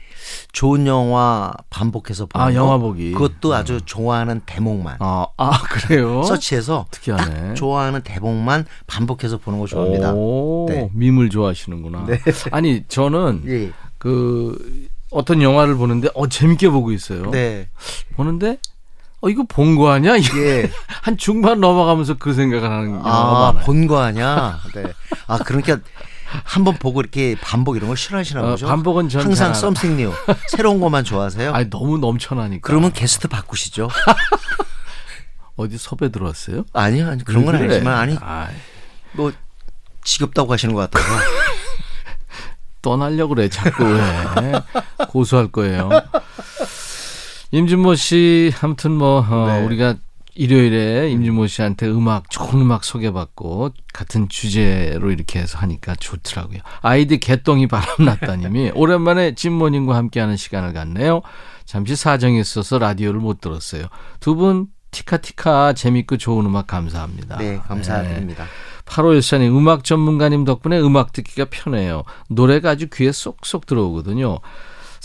좋은 0.53 0.87
영화 0.87 1.53
반복해서 1.71 2.27
보는 2.27 2.45
아, 2.47 2.49
거. 2.51 2.55
영화 2.55 2.77
보기. 2.79 3.13
그것도 3.13 3.55
아주 3.55 3.81
좋아하는 3.85 4.41
대목만 4.47 4.97
아, 5.01 5.27
아, 5.37 5.63
그래요? 5.63 6.23
서치해서 6.23 6.87
특이하네. 6.91 7.49
딱 7.49 7.55
좋아하는 7.55 8.03
대목만 8.03 8.67
반복해서 8.87 9.39
보는 9.39 9.59
거 9.59 9.67
좋아합니다. 9.67 10.13
오, 10.15 10.67
네. 10.69 10.91
밈을 10.93 11.31
좋아하시는구나. 11.31 12.07
네. 12.09 12.21
아니, 12.51 12.85
저는 12.89 13.43
예. 13.47 13.71
그 13.99 14.89
어떤 15.11 15.41
영화를 15.43 15.77
보는데 15.77 16.09
어 16.15 16.27
재밌게 16.29 16.69
보고 16.71 16.91
있어요. 16.93 17.31
네. 17.31 17.69
보는데 18.17 18.59
어 19.25 19.29
이거 19.31 19.43
본 19.49 19.77
거 19.77 19.91
아니야? 19.91 20.17
이게 20.17 20.63
예. 20.65 20.71
한 21.03 21.17
중반 21.17 21.59
넘어가면서 21.61 22.15
그 22.19 22.35
생각을 22.35 22.71
하는 22.71 22.91
경우가 22.93 23.11
아, 23.11 23.53
많아요. 23.53 23.65
본 23.65 23.87
거 23.87 24.01
아니야? 24.03 24.61
네. 24.75 24.85
아, 25.27 25.39
그러니까 25.39 25.79
한번 26.45 26.75
보고 26.79 27.01
이렇게 27.01 27.35
반복 27.41 27.77
이런 27.77 27.89
걸 27.89 27.97
싫어하시나 27.97 28.43
어, 28.43 28.51
보죠? 28.51 28.67
반복은 28.67 29.09
전 29.09 29.23
항상 29.23 29.55
something 29.55 29.97
new. 29.97 30.13
새로운 30.49 30.79
것만 30.81 31.05
좋아하세요? 31.05 31.53
아니 31.55 31.71
너무 31.71 31.97
넘쳐나니까. 31.99 32.67
그러면 32.67 32.93
게스트 32.93 33.29
바꾸시죠? 33.29 33.89
어디 35.57 35.79
섭외 35.79 36.11
들어왔어요? 36.11 36.65
아니요, 36.73 37.09
아니, 37.09 37.23
그런 37.25 37.45
건왜 37.45 37.59
그래? 37.61 37.71
아니지만, 37.77 37.97
아니, 37.97 38.19
아이, 38.21 38.55
뭐, 39.13 39.33
지겹다고 40.03 40.53
하시는 40.53 40.75
것 40.75 40.91
같아요. 40.91 41.17
떠나려 42.83 43.27
그래 43.29 43.49
자꾸 43.49 43.85
왜 43.85 44.53
고소할 45.09 45.49
거예요. 45.49 45.89
임진모 47.55 47.95
씨 47.95 48.53
아무튼 48.63 48.91
뭐 48.93 49.25
어, 49.29 49.47
네. 49.47 49.65
우리가 49.65 49.95
일요일에 50.35 51.09
임진모 51.11 51.47
씨한테 51.47 51.87
음악 51.87 52.29
좋은 52.29 52.61
음악 52.61 52.83
소개받고 52.83 53.71
같은 53.93 54.29
주제로 54.29 55.13
이렇게 55.13 55.39
해서 55.39 55.59
하니까 55.59 55.95
좋더라고요. 55.95 56.59
아이디 56.83 57.19
개똥이 57.19 57.69
바람났다님이 57.69 58.73
오랜만에 58.75 59.37
진모님과 59.37 59.95
함께하는 59.95 60.37
시간을 60.37 60.73
갖네요. 60.73 61.23
잠시 61.65 61.95
사정이 61.95 62.41
있어서 62.41 62.81
라디오를 62.81 63.21
못 63.21 63.41
들었어요. 63.41 63.85
두 64.19 64.35
분 64.35 64.67
티카티카 64.91 65.73
재밌고 65.75 66.17
좋은 66.19 66.47
음악 66.47 66.67
감사합니다. 66.69 67.39
네, 67.39 67.59
감사드립니다. 67.59 68.47
8호1사님 68.87 69.57
음악 69.57 69.83
전문가님 69.83 70.45
덕분에 70.45 70.81
음악 70.81 71.13
듣기가 71.13 71.47
편해요. 71.51 72.03
노래가 72.29 72.71
아주 72.71 72.89
귀에 72.93 73.11
쏙쏙 73.11 73.67
들어오거든요. 73.67 74.39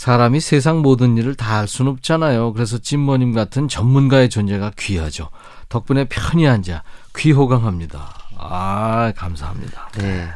사람이 0.04 0.40
세상 0.40 0.78
모든 0.80 1.18
일을 1.18 1.34
다 1.34 1.50
할 1.58 1.68
수는 1.68 1.92
없잖아요. 1.92 2.54
그래서 2.54 2.78
진모님 2.78 3.34
같은 3.34 3.68
전문가의 3.68 4.30
존재가 4.30 4.72
귀하죠. 4.78 5.28
덕분에 5.68 6.06
편히 6.08 6.48
앉아 6.48 6.84
귀호강합니다. 7.18 8.14
아 8.38 9.12
감사합니다. 9.14 9.90
네. 9.98 10.26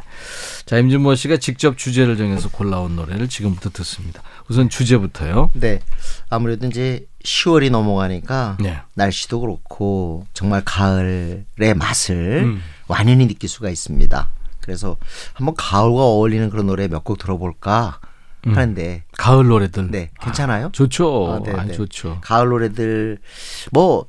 자 0.66 0.76
임진모 0.76 1.14
씨가 1.14 1.38
직접 1.38 1.78
주제를 1.78 2.18
정해서 2.18 2.50
골라온 2.50 2.94
노래를 2.94 3.26
지금부터 3.28 3.70
듣습니다. 3.70 4.20
우선 4.50 4.68
주제부터요. 4.68 5.48
네. 5.54 5.80
아무래도 6.28 6.66
이제 6.66 7.06
10월이 7.24 7.70
넘어가니까 7.70 8.58
네. 8.60 8.82
날씨도 8.92 9.40
그렇고 9.40 10.26
정말 10.34 10.60
가을의 10.66 11.46
맛을 11.74 12.42
음. 12.44 12.62
완연히 12.86 13.26
느낄 13.26 13.48
수가 13.48 13.70
있습니다. 13.70 14.28
그래서 14.60 14.98
한번 15.32 15.54
가을과 15.56 16.02
어울리는 16.02 16.50
그런 16.50 16.66
노래 16.66 16.86
몇 16.86 17.02
곡 17.04 17.16
들어볼까 17.16 17.98
음. 18.46 18.56
하는데 18.56 19.04
가을 19.16 19.46
노래들. 19.46 19.90
네, 19.90 20.10
괜찮아요? 20.20 20.70
좋죠. 20.72 21.32
아, 21.32 21.42
네, 21.44 21.52
아, 21.52 21.64
네. 21.64 21.72
좋죠. 21.72 22.18
가을 22.20 22.48
노래들 22.48 23.18
뭐 23.72 24.06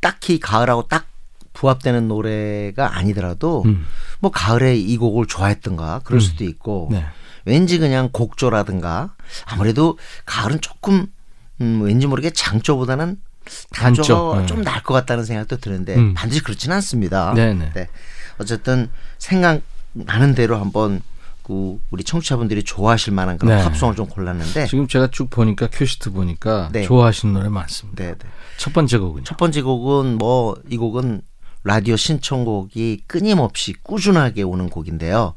딱히 0.00 0.38
가을하고 0.38 0.88
딱 0.88 1.06
부합되는 1.52 2.06
노래가 2.06 2.96
아니더라도 2.96 3.62
음. 3.66 3.84
뭐 4.20 4.30
가을에 4.30 4.76
이 4.76 4.96
곡을 4.96 5.26
좋아했던가 5.26 6.02
그럴 6.04 6.20
수도 6.20 6.44
있고 6.44 6.88
네. 6.90 7.04
왠지 7.44 7.78
그냥 7.78 8.10
곡조라든가 8.12 9.14
아무래도 9.46 9.98
가을은 10.24 10.60
조금 10.60 11.06
음, 11.60 11.82
왠지 11.82 12.06
모르게 12.06 12.30
장조보다는 12.30 13.16
단조가 13.70 14.06
단조, 14.06 14.40
네. 14.40 14.46
좀 14.46 14.62
나을 14.62 14.82
것 14.82 14.94
같다는 14.94 15.24
생각도 15.24 15.56
드는데 15.56 15.96
음. 15.96 16.14
반드시 16.14 16.42
그렇지는 16.42 16.76
않습니다. 16.76 17.34
네네. 17.34 17.72
네. 17.74 17.88
어쨌든 18.38 18.90
생각나는 19.18 20.34
대로 20.36 20.58
한번 20.58 21.00
그 21.48 21.80
우리 21.90 22.04
청취자분들이 22.04 22.62
좋아하실 22.62 23.14
만한 23.14 23.38
그런 23.38 23.56
네. 23.56 23.64
팝송을 23.64 23.96
좀 23.96 24.06
골랐는데 24.06 24.66
지금 24.66 24.86
제가 24.86 25.08
쭉 25.10 25.30
보니까 25.30 25.66
큐시트 25.72 26.12
보니까 26.12 26.68
네. 26.72 26.82
좋아하시는 26.82 27.32
노래 27.32 27.48
많습니다. 27.48 28.04
네, 28.04 28.10
네. 28.12 28.28
첫 28.58 28.74
번째 28.74 28.98
곡은요. 28.98 29.24
첫 29.24 29.36
번째 29.38 29.62
곡은 29.62 30.18
뭐 30.18 30.56
이 30.70 30.76
곡은 30.76 31.22
라디오 31.64 31.96
신청곡이 31.96 33.02
끊임없이 33.06 33.74
꾸준하게 33.82 34.42
오는 34.42 34.68
곡인데요. 34.68 35.34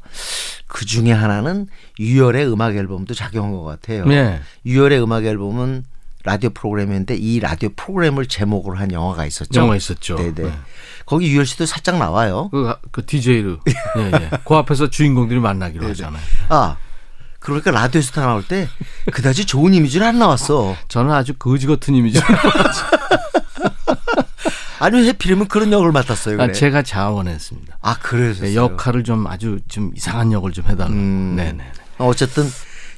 그 0.66 0.84
중에 0.84 1.12
하나는 1.12 1.66
유열의 1.98 2.50
음악 2.50 2.76
앨범도 2.76 3.14
작용한 3.14 3.52
것 3.52 3.62
같아요. 3.62 4.04
네. 4.06 4.40
유열의 4.64 5.02
음악 5.02 5.24
앨범은 5.24 5.84
라디오 6.24 6.50
프로그램인데 6.50 7.16
이 7.16 7.40
라디오 7.40 7.70
프로그램을 7.74 8.26
제목으로 8.26 8.76
한 8.76 8.92
영화가 8.92 9.26
있었죠. 9.26 9.60
영화 9.60 9.76
있었죠. 9.76 10.16
네네. 10.16 10.32
네. 10.34 10.52
거기 11.04 11.32
유열 11.32 11.46
씨도 11.46 11.66
살짝 11.66 11.98
나와요. 11.98 12.48
그, 12.50 12.72
그 12.90 13.04
DJ로. 13.04 13.58
예, 13.98 14.02
예. 14.04 14.30
그 14.44 14.54
앞에서 14.54 14.88
주인공들이 14.88 15.40
네, 15.40 15.42
만나기로 15.42 15.88
하잖아요. 15.90 16.22
아, 16.48 16.76
그러니까 17.40 17.72
라디오에서 17.72 18.12
다 18.12 18.20
나올 18.22 18.46
때 18.46 18.68
그다지 19.12 19.46
좋은 19.46 19.74
이미지는 19.74 20.06
안 20.06 20.18
나왔어. 20.18 20.76
저는 20.88 21.12
아주 21.12 21.34
거지 21.34 21.66
같은 21.66 21.94
이미지. 21.94 22.20
아니 24.78 25.06
해필이면 25.06 25.46
그런 25.46 25.72
역을 25.72 25.92
맡았어요. 25.92 26.36
그래. 26.38 26.48
아, 26.48 26.52
제가 26.52 26.82
자원했습니다. 26.82 27.78
아, 27.82 27.96
그래서 28.00 28.42
네, 28.42 28.56
역할을 28.56 29.04
좀 29.04 29.26
아주 29.28 29.60
좀 29.68 29.92
이상한 29.94 30.32
역을 30.32 30.50
좀 30.52 30.64
해달라고. 30.64 30.92
음. 30.92 31.34
네네. 31.36 31.64
어, 31.98 32.06
어쨌든 32.08 32.44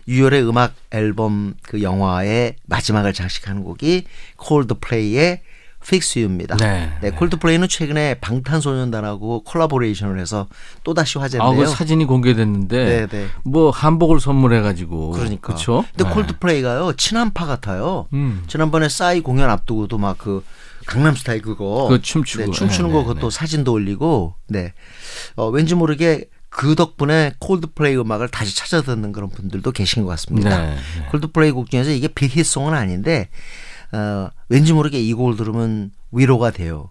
유열의 0.08 0.46
음악 0.48 0.74
앨범 0.90 1.54
그 1.62 1.82
영화의 1.82 2.56
마지막을 2.66 3.12
장식하는 3.12 3.64
곡이 3.64 4.04
콜드플레이의 4.36 5.40
Fix 5.82 6.18
You입니다. 6.18 6.56
네, 6.56 6.90
네. 7.02 7.10
콜드플레이는 7.10 7.68
최근에 7.68 8.14
방탄소년단하고 8.20 9.44
콜라보레이션을 9.44 10.18
해서 10.18 10.48
또 10.82 10.94
다시 10.94 11.18
아, 11.18 11.22
화제인데요. 11.22 11.56
그 11.56 11.66
사진이 11.66 12.06
공개됐는데 12.06 12.84
네, 12.84 13.06
네. 13.06 13.26
뭐 13.44 13.70
한복을 13.70 14.18
선물해 14.18 14.62
가지고. 14.62 15.10
그러니까. 15.10 15.48
그렇죠. 15.48 15.84
근데 15.94 16.10
콜드플레이가요 16.10 16.94
친한파 16.96 17.44
같아요. 17.44 18.08
음. 18.14 18.44
지난번에 18.46 18.88
싸이 18.88 19.20
공연 19.20 19.50
앞두고도 19.50 19.98
막 19.98 20.16
그 20.16 20.42
강남스타일 20.86 21.42
그거 21.42 21.86
그거 21.88 21.98
춤추고. 22.00 22.44
네, 22.44 22.50
춤추는 22.50 22.90
네, 22.90 22.94
거 22.94 23.00
네, 23.00 23.06
그것도 23.06 23.30
네. 23.30 23.36
사진도 23.36 23.72
올리고 23.72 24.34
네 24.48 24.72
어, 25.36 25.48
왠지 25.48 25.74
모르게 25.74 26.26
그 26.56 26.76
덕분에 26.76 27.32
콜드플레이 27.40 27.96
음악을 27.96 28.28
다시 28.28 28.54
찾아 28.54 28.80
듣는 28.80 29.10
그런 29.10 29.28
분들도 29.28 29.72
계신 29.72 30.04
것 30.04 30.08
같습니다. 30.10 30.50
네, 30.50 30.74
네. 30.74 31.06
콜드플레이 31.10 31.50
곡 31.50 31.68
중에서 31.68 31.90
이게 31.90 32.06
big 32.06 32.22
hit 32.22 32.38
song은 32.38 32.74
아닌데 32.74 33.28
어, 33.90 34.28
왠지 34.48 34.72
모르게 34.72 35.00
이 35.00 35.12
곡을 35.14 35.36
들으면 35.36 35.90
위로가 36.12 36.52
돼요. 36.52 36.90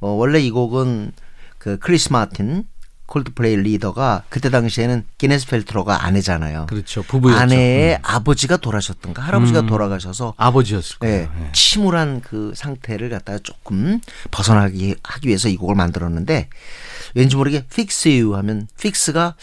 어, 0.00 0.08
원래 0.08 0.40
이 0.40 0.50
곡은 0.50 1.12
그 1.58 1.78
크리스 1.78 2.12
마틴 2.12 2.64
콜드플레이 3.06 3.56
리더가 3.56 4.24
그때 4.28 4.50
당시에는 4.50 5.04
기네스 5.18 5.46
펠트로가 5.46 6.04
아내잖아요. 6.04 6.66
그렇죠. 6.66 7.04
부부였죠. 7.04 7.38
아내의 7.38 7.94
음. 7.94 7.98
아버지가 8.02 8.56
돌아가셨던가 8.56 9.22
할아버지가 9.22 9.60
음. 9.60 9.66
돌아가셔서 9.66 10.34
아버지였을 10.36 10.98
거예요. 10.98 11.16
네, 11.18 11.28
예. 11.40 11.52
침울한 11.52 12.20
그 12.20 12.52
상태를 12.56 13.10
갖다가 13.10 13.38
조금 13.42 14.00
벗어나기 14.32 14.96
하기 15.04 15.28
위해서 15.28 15.48
이 15.48 15.56
곡을 15.56 15.76
만들었는데 15.76 16.48
왠지 17.14 17.36
모르게 17.36 17.64
fix 17.70 18.08
you 18.08 18.34
하면 18.36 18.66
fix가 18.78 19.34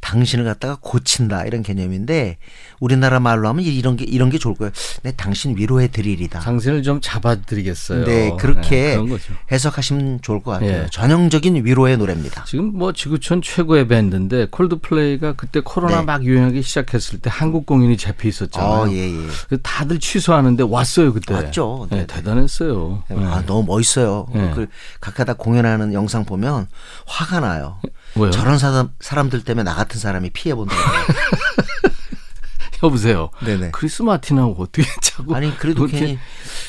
당신을 0.00 0.44
갖다가 0.44 0.76
고친다 0.80 1.44
이런 1.44 1.62
개념인데 1.62 2.36
우리나라 2.80 3.20
말로 3.20 3.48
하면 3.48 3.64
이런 3.64 3.96
게 3.96 4.04
이런 4.04 4.28
게 4.30 4.38
좋을 4.38 4.54
거예요. 4.54 4.70
내 5.02 5.12
당신 5.16 5.56
위로해 5.56 5.88
드리리다. 5.88 6.40
당신을 6.40 6.82
좀 6.82 7.00
잡아드리겠어요. 7.00 8.04
네, 8.04 8.36
그렇게 8.38 8.70
네, 8.70 8.92
그런 8.92 9.08
거죠. 9.08 9.32
해석하시면 9.50 10.20
좋을 10.22 10.42
것 10.42 10.52
같아요. 10.52 10.70
예. 10.84 10.86
전형적인 10.90 11.64
위로의 11.64 11.96
노래입니다. 11.96 12.44
지금 12.44 12.76
뭐 12.76 12.92
지구촌 12.92 13.40
최고의 13.42 13.88
밴드인데 13.88 14.48
콜드플레이가 14.50 15.34
그때 15.34 15.60
코로나 15.60 16.00
네. 16.00 16.04
막 16.04 16.24
유행하기 16.24 16.62
시작했을 16.62 17.20
때 17.20 17.30
한국 17.32 17.64
공연이 17.64 17.96
잡혀 17.96 18.28
있었잖아요. 18.28 18.70
어, 18.70 18.90
예, 18.90 19.10
예. 19.10 19.56
다들 19.62 19.98
취소하는데 19.98 20.62
왔어요 20.64 21.12
그때. 21.14 21.32
왔죠. 21.32 21.86
네, 21.90 21.96
네, 21.96 22.06
네. 22.06 22.14
대단했어요. 22.14 23.02
아, 23.08 23.40
네. 23.40 23.46
너무 23.46 23.64
멋있어요. 23.66 24.26
네. 24.34 24.50
그 24.54 24.66
각하다 25.00 25.34
공연하는 25.34 25.94
영상 25.94 26.24
보면 26.24 26.68
화가 27.14 27.40
나요. 27.40 27.78
왜요? 28.16 28.30
저런 28.32 28.58
사람, 28.58 28.90
사람들 29.00 29.44
때문에 29.44 29.62
나 29.62 29.74
같은 29.76 30.00
사람이 30.00 30.30
피해 30.30 30.54
본다고. 30.54 30.80
여보세요. 32.82 33.30
네네. 33.44 33.70
크리스 33.70 34.02
마틴하고 34.02 34.62
어떻게 34.62 34.82
자고 35.00 35.34
아니 35.34 35.56
그래도 35.56 35.86
그렇게 35.86 36.00
괜히 36.00 36.18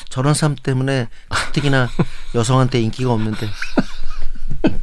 저런 0.08 0.32
사람 0.34 0.56
때문에 0.56 1.08
가뜩이나 1.28 1.88
여성한테 2.34 2.80
인기가 2.80 3.12
없는데. 3.12 3.48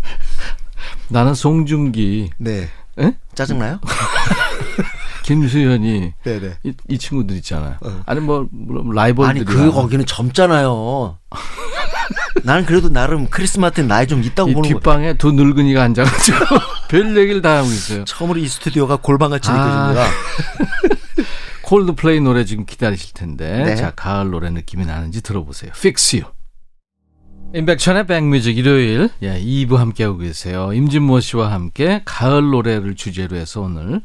나는 1.10 1.34
송중기, 1.34 2.32
네. 2.38 2.70
에? 3.00 3.18
짜증나요? 3.34 3.80
김수현이 5.24 6.14
네네. 6.24 6.58
이, 6.64 6.74
이 6.90 6.98
친구들 6.98 7.38
있잖아요. 7.38 7.78
아니 8.06 8.20
뭐 8.20 8.48
라이벌들이 8.94 9.40
아니 9.40 9.46
그 9.46 9.72
거기는 9.72 10.06
젊잖아요. 10.06 11.18
나는 12.44 12.66
그래도 12.66 12.90
나름 12.90 13.28
크리스마스 13.30 13.82
나이 13.82 14.06
좀 14.08 14.22
있다고 14.24 14.50
이 14.50 14.54
보는 14.54 14.70
거. 14.70 14.80
뒷방에 14.80 15.14
두 15.16 15.32
늙은이가 15.32 15.82
앉아가지고 15.82 16.38
별 16.90 17.16
얘기를 17.18 17.42
다 17.42 17.58
하고 17.58 17.68
있어요. 17.68 18.04
처음으로 18.06 18.40
이 18.40 18.48
스튜디오가 18.48 18.98
골방같이 18.98 19.50
아. 19.50 19.94
느껴집니다. 19.94 21.34
콜드플레이 21.64 22.20
노래 22.20 22.44
지금 22.46 22.66
기다리실 22.66 23.14
텐데 23.14 23.64
네. 23.64 23.76
자 23.76 23.92
가을 23.92 24.30
노래 24.30 24.50
느낌이 24.50 24.86
나는지 24.86 25.22
들어보세요. 25.24 25.72
Fix 25.76 26.18
You. 26.18 26.34
임백천의 27.56 28.08
백뮤직 28.08 28.58
일요일 28.58 29.10
예, 29.22 29.40
2부 29.40 29.76
함께하고 29.78 30.18
계세요. 30.18 30.74
임진모 30.74 31.20
씨와 31.22 31.52
함께 31.52 32.02
가을 32.04 32.50
노래를 32.50 32.96
주제로 32.96 33.38
해서 33.38 33.62
오늘 33.62 34.02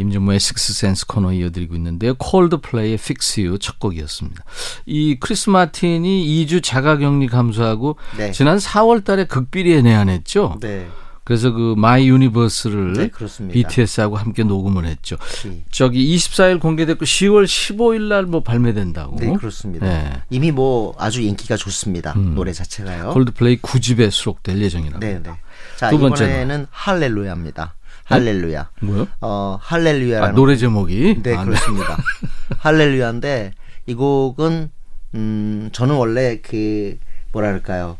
임진모의 0.00 0.40
Sixth 0.40 0.73
Sense 0.73 1.06
코너 1.06 1.32
이어드리고 1.32 1.74
있는데요. 1.76 2.14
콜드플레이의 2.14 2.94
Fix 2.94 3.40
You 3.40 3.58
첫 3.58 3.78
곡이었습니다. 3.78 4.42
이 4.86 5.16
크리스 5.20 5.50
마틴이 5.50 6.46
2주 6.46 6.62
자가격리 6.62 7.28
감수하고 7.28 7.96
네. 8.16 8.32
지난 8.32 8.58
4월 8.58 9.04
달에 9.04 9.24
극비리에 9.26 9.82
내한했죠. 9.82 10.58
네. 10.60 10.88
그래서 11.22 11.52
그 11.52 11.74
My 11.76 12.08
Universe를 12.08 12.92
네. 12.94 13.10
BTS하고 13.52 14.16
함께 14.16 14.42
녹음을 14.42 14.84
했죠. 14.86 15.16
네. 15.44 15.62
저기 15.70 16.16
24일 16.16 16.58
공개됐고 16.58 17.04
10월 17.04 17.44
15일 17.44 18.08
날 18.08 18.26
뭐 18.26 18.42
발매된다고. 18.42 19.16
네, 19.16 19.32
그렇습니다. 19.34 19.86
네. 19.86 20.22
이미 20.30 20.50
뭐 20.50 20.92
아주 20.98 21.20
인기가 21.20 21.56
좋습니다. 21.56 22.14
음. 22.16 22.34
노래 22.34 22.52
자체가요. 22.52 23.10
콜드플레이 23.10 23.58
9집에 23.58 24.10
수록될 24.10 24.60
예정이라고. 24.60 24.98
네, 24.98 25.20
네. 25.22 25.30
자, 25.76 25.90
두 25.90 25.98
번째 25.98 26.24
이번에는 26.24 26.66
할렐루야입니다. 26.70 27.74
할렐루야. 28.10 28.70
뭐요? 28.80 29.06
어, 29.20 29.58
아, 29.60 29.62
할렐루야라는 29.62 30.34
노래 30.34 30.56
제목이. 30.56 31.22
네, 31.22 31.36
아, 31.36 31.44
그렇습니다. 31.44 31.96
할렐루야인데 32.58 33.52
이 33.86 33.94
곡은 33.94 34.70
음 35.14 35.70
저는 35.72 35.94
원래 35.96 36.40
그 36.40 36.98
뭐랄까요 37.32 37.98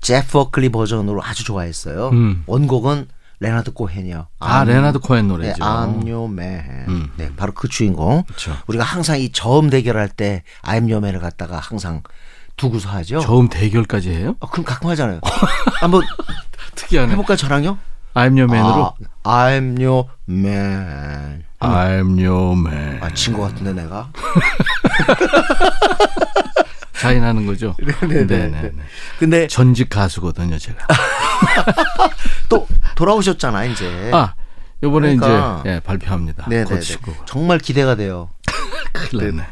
제프 0.00 0.32
버클리 0.32 0.70
버전으로 0.70 1.22
아주 1.22 1.44
좋아했어요. 1.44 2.08
음. 2.10 2.42
원곡은 2.46 3.08
레나드 3.42 3.72
코헨이요. 3.72 4.26
아, 4.38 4.64
레나드 4.64 4.98
코헨 4.98 5.22
네, 5.22 5.28
노래죠. 5.28 5.62
I'm 5.64 6.06
Your 6.10 6.30
Man. 6.30 6.88
음. 6.88 7.10
네, 7.16 7.30
바로 7.36 7.52
그 7.52 7.68
주인공. 7.68 8.22
그렇죠. 8.24 8.54
우리가 8.66 8.84
항상 8.84 9.18
이 9.18 9.30
저음 9.32 9.70
대결할 9.70 10.08
때 10.08 10.42
I'm 10.62 10.82
Your 10.90 10.96
Man을 10.98 11.20
갖다가 11.20 11.58
항상 11.58 12.02
두고서 12.56 12.90
하죠. 12.90 13.20
저음 13.20 13.48
대결까지 13.48 14.10
해요? 14.10 14.36
어, 14.40 14.50
그럼 14.50 14.64
가끔 14.64 14.90
하잖아요. 14.90 15.20
한번 15.80 16.02
특이하네. 16.76 17.12
해볼까요, 17.12 17.36
저랑요? 17.36 17.78
I'm 18.14 18.36
your 18.38 18.44
man으로. 18.52 18.94
아, 19.22 19.46
I'm 19.50 19.80
Your 19.80 20.08
Man. 20.28 21.44
I'm 21.60 22.18
your 22.18 22.58
man. 22.58 23.02
아, 23.02 23.12
진것 23.12 23.50
같은데 23.52 23.72
내가. 23.82 24.10
자인하는 26.98 27.46
거죠. 27.46 27.74
네네네. 28.00 28.24
네네네. 28.50 28.72
근데 29.18 29.46
전직 29.46 29.88
가수거든요, 29.88 30.58
제가. 30.58 30.86
또 32.48 32.66
돌아오셨잖아 32.96 33.64
이제. 33.66 34.10
아, 34.12 34.34
요번에 34.82 35.16
그러니까. 35.16 35.60
이제 35.60 35.70
예, 35.70 35.80
발표합니다. 35.80 36.46
네네네. 36.48 36.80
신곡. 36.80 37.26
정말 37.26 37.58
기대가 37.58 37.94
돼요. 37.94 38.28
큰일 38.92 39.36
났네. 39.36 39.46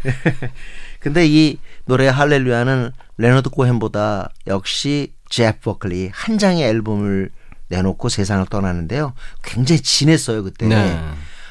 근데 1.00 1.26
이 1.26 1.58
노래 1.84 2.08
할렐루야는 2.08 2.90
레너드 3.18 3.50
코헨보다 3.50 4.30
역시 4.46 5.12
제프 5.28 5.60
버클리 5.60 6.10
한 6.12 6.38
장의 6.38 6.64
앨범을 6.64 7.30
내놓고 7.68 8.08
세상을 8.08 8.46
떠나는데요. 8.46 9.14
굉장히 9.42 9.80
진했어요 9.80 10.42
그때. 10.44 10.66
네. 10.66 11.00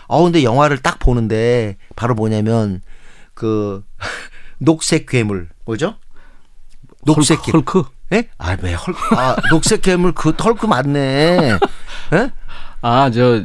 어 0.08 0.23
근데 0.23 0.43
영화를 0.43 0.77
딱 0.77 0.99
보는데 0.99 1.77
바로 1.95 2.15
뭐냐면 2.15 2.82
그 3.34 3.84
녹색 4.60 5.08
괴물 5.08 5.49
뭐죠? 5.65 5.95
녹색 7.06 7.41
괴물. 7.43 7.60
헐크. 7.62 7.84
예? 8.13 8.30
아, 8.38 8.56
왜 8.62 8.73
헐크? 8.73 9.15
아, 9.15 9.36
녹색 9.49 9.82
괴물 9.82 10.13
그 10.13 10.34
털크 10.36 10.65
맞네. 10.65 11.60
예? 12.13 12.32
아, 12.82 13.12
저, 13.12 13.43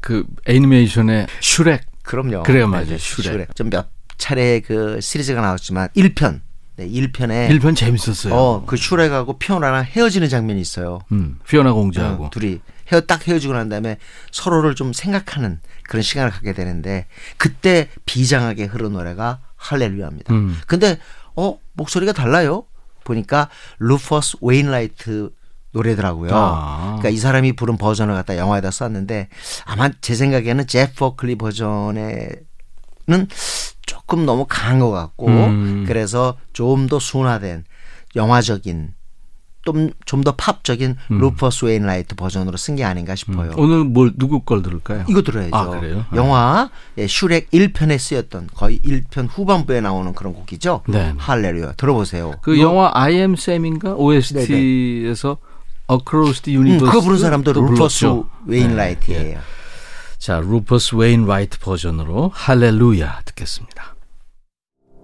그, 0.00 0.24
애니메이션의 0.46 1.26
슈렉. 1.40 1.82
그럼요. 2.02 2.42
그래요, 2.42 2.66
맞아요. 2.66 2.86
네, 2.86 2.92
네, 2.92 2.98
슈렉. 2.98 3.54
좀몇 3.54 3.88
차례 4.18 4.60
그 4.60 5.00
시리즈가 5.00 5.40
나왔지만 5.40 5.88
1편. 5.96 6.40
네, 6.80 6.88
1편에 6.88 7.50
1편 7.50 7.76
재밌었어요. 7.76 8.34
어, 8.34 8.64
그 8.64 8.78
슈렉하고 8.78 9.38
피오나랑 9.38 9.84
헤어지는 9.84 10.30
장면이 10.30 10.58
있어요. 10.62 11.00
음, 11.12 11.38
피오나 11.46 11.74
공주하고. 11.74 12.24
어, 12.24 12.30
둘이 12.30 12.60
헤어 12.90 13.02
딱 13.02 13.28
헤어지고 13.28 13.52
난 13.52 13.68
다음에 13.68 13.98
서로를 14.32 14.74
좀 14.74 14.94
생각하는 14.94 15.60
그런 15.84 16.02
시간을 16.02 16.30
갖게 16.30 16.54
되는데 16.54 17.06
그때 17.36 17.88
비장하게 18.06 18.64
흐른 18.64 18.92
노래가 18.92 19.40
할렐루야입니다. 19.56 20.32
음. 20.32 20.58
근데 20.66 20.98
어 21.36 21.58
목소리가 21.74 22.12
달라요. 22.12 22.64
보니까 23.04 23.50
루퍼스 23.78 24.38
웨인라이트 24.40 25.30
노래더라고요. 25.72 26.30
아. 26.32 26.96
그러니까 26.98 27.10
이 27.10 27.16
사람이 27.18 27.52
부른 27.52 27.76
버전을 27.76 28.14
갖다 28.14 28.38
영화에다 28.38 28.70
썼는데 28.70 29.28
아마 29.66 29.90
제 30.00 30.14
생각에는 30.14 30.66
제프 30.66 30.94
버클리 30.96 31.36
버전에는 31.36 32.08
조금 33.90 34.24
너무 34.24 34.46
강한 34.48 34.78
것 34.78 34.90
같고 34.92 35.26
음. 35.26 35.84
그래서 35.86 36.36
좀 36.52 36.86
더 36.88 37.00
순화된 37.00 37.64
영화적인 38.14 38.94
좀좀더 39.62 40.36
팝적인 40.36 40.96
루퍼스 41.10 41.64
웨인라이트 41.66 42.14
버전으로 42.14 42.56
쓴 42.56 42.76
게 42.76 42.84
아닌가 42.84 43.14
싶어요. 43.16 43.50
음. 43.50 43.58
오늘 43.58 43.84
뭘, 43.84 44.12
누구 44.16 44.40
걸 44.40 44.62
들을까요? 44.62 45.04
이거 45.08 45.22
들어야죠. 45.22 45.54
아, 45.54 45.66
그래요? 45.68 46.04
영화 46.14 46.70
예, 46.98 47.06
슈렉 47.08 47.50
1편에 47.50 47.98
쓰였던 47.98 48.48
거의 48.54 48.78
1편 48.80 49.28
후반부에 49.30 49.80
나오는 49.82 50.12
그런 50.14 50.32
곡이죠. 50.34 50.82
네. 50.88 51.12
할렐루야. 51.18 51.72
들어보세요. 51.72 52.34
그 52.42 52.58
영화 52.60 52.90
I 52.94 53.14
am 53.14 53.34
Sam인가? 53.34 53.94
OST에서 53.96 55.36
Across 55.90 56.42
the 56.42 56.56
음, 56.56 56.62
Universe. 56.62 56.86
그거 56.92 57.04
부른 57.04 57.18
사람도 57.18 57.52
또 57.52 57.60
루퍼스. 57.66 58.06
웨인라이트예요. 58.46 59.22
네, 59.22 59.30
예. 59.32 59.38
자, 60.20 60.38
루퍼스 60.38 60.96
웨인 60.96 61.24
라이트 61.24 61.58
버전으로 61.58 62.30
할렐루야 62.34 63.22
듣겠습니다. 63.24 63.96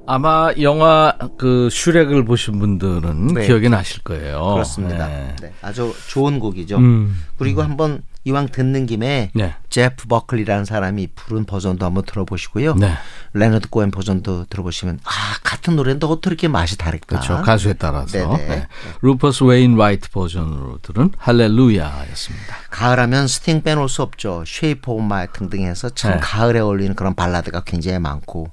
아마 0.07 0.53
영화 0.61 1.17
그 1.39 1.71
슈렉을 1.71 2.27
보신 2.27 2.59
분들은 2.59 3.29
네. 3.29 3.47
기억이 3.47 3.71
나실 3.71 4.03
거예요. 4.03 4.53
그렇습니다. 4.53 5.09
네. 5.09 5.35
네, 5.41 5.53
아주 5.63 5.95
좋은 6.09 6.39
곡이죠. 6.39 6.77
음. 6.77 7.17
그리고 7.39 7.63
한번 7.63 8.03
이왕 8.27 8.49
듣는 8.49 8.87
김에 8.87 9.31
네. 9.35 9.55
제프 9.71 10.09
버클리라는 10.09 10.65
사람이 10.65 11.11
부른 11.15 11.45
버전도 11.45 11.87
한번 11.87 12.05
들어보시고요. 12.05 12.75
네. 12.75 12.93
레너드 13.33 13.69
코엔 13.69 13.93
버전도 13.93 14.47
들어보시면 14.47 14.99
아 15.05 15.11
같은 15.45 15.77
노래인데 15.77 16.09
어떻게 16.09 16.31
이렇게 16.31 16.49
맛이 16.49 16.77
다를까? 16.77 17.07
그렇죠. 17.07 17.41
가수에 17.43 17.75
따라서. 17.75 18.35
아. 18.35 18.37
네네. 18.37 18.57
네. 18.57 18.69
루퍼스 19.03 19.45
웨인 19.45 19.77
라이트 19.77 20.11
버전으로 20.11 20.79
들은 20.83 21.13
할렐루야였습니다. 21.17 22.57
가을하면 22.71 23.29
스팅 23.29 23.63
빼놓을 23.63 23.89
수 23.89 24.03
없죠. 24.03 24.43
Shape 24.45 24.91
of 24.91 25.03
My 25.03 25.29
등등 25.33 25.63
해서 25.63 25.89
참 25.91 26.15
네. 26.15 26.19
가을에 26.21 26.59
어울리는 26.59 26.97
그런 26.97 27.15
발라드가 27.15 27.63
굉장히 27.63 28.01
많고 28.01 28.49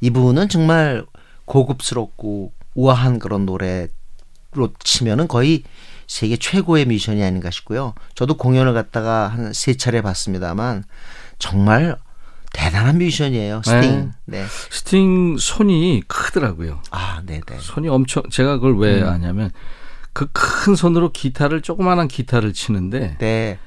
이분은 0.00 0.48
정말 0.48 1.04
고급스럽고 1.44 2.52
우아한 2.76 3.18
그런 3.18 3.46
노래로 3.46 3.88
치면은 4.78 5.26
거의 5.26 5.64
세계 6.08 6.36
최고의 6.36 6.86
뮤지션이 6.86 7.22
아닌가 7.22 7.50
싶고요. 7.50 7.94
저도 8.16 8.36
공연을 8.36 8.74
갔다가 8.74 9.28
한 9.28 9.52
세 9.52 9.74
차례 9.74 10.02
봤습니다만 10.02 10.82
정말 11.38 11.96
대단한 12.52 12.98
뮤지션이에요. 12.98 13.60
스팅. 13.64 14.12
네. 14.24 14.44
스팅 14.70 15.36
손이 15.38 16.02
크더라고요. 16.08 16.80
아, 16.90 17.22
네, 17.24 17.40
네. 17.46 17.56
손이 17.60 17.88
엄청 17.88 18.22
제가 18.30 18.56
그걸 18.56 18.78
왜 18.78 19.02
아냐면 19.02 19.50
그 20.14 20.26
큰 20.32 20.74
손으로 20.74 21.12
기타를 21.12 21.60
조그마한 21.62 22.08
기타를 22.08 22.52
치는데 22.52 23.16
네. 23.18 23.58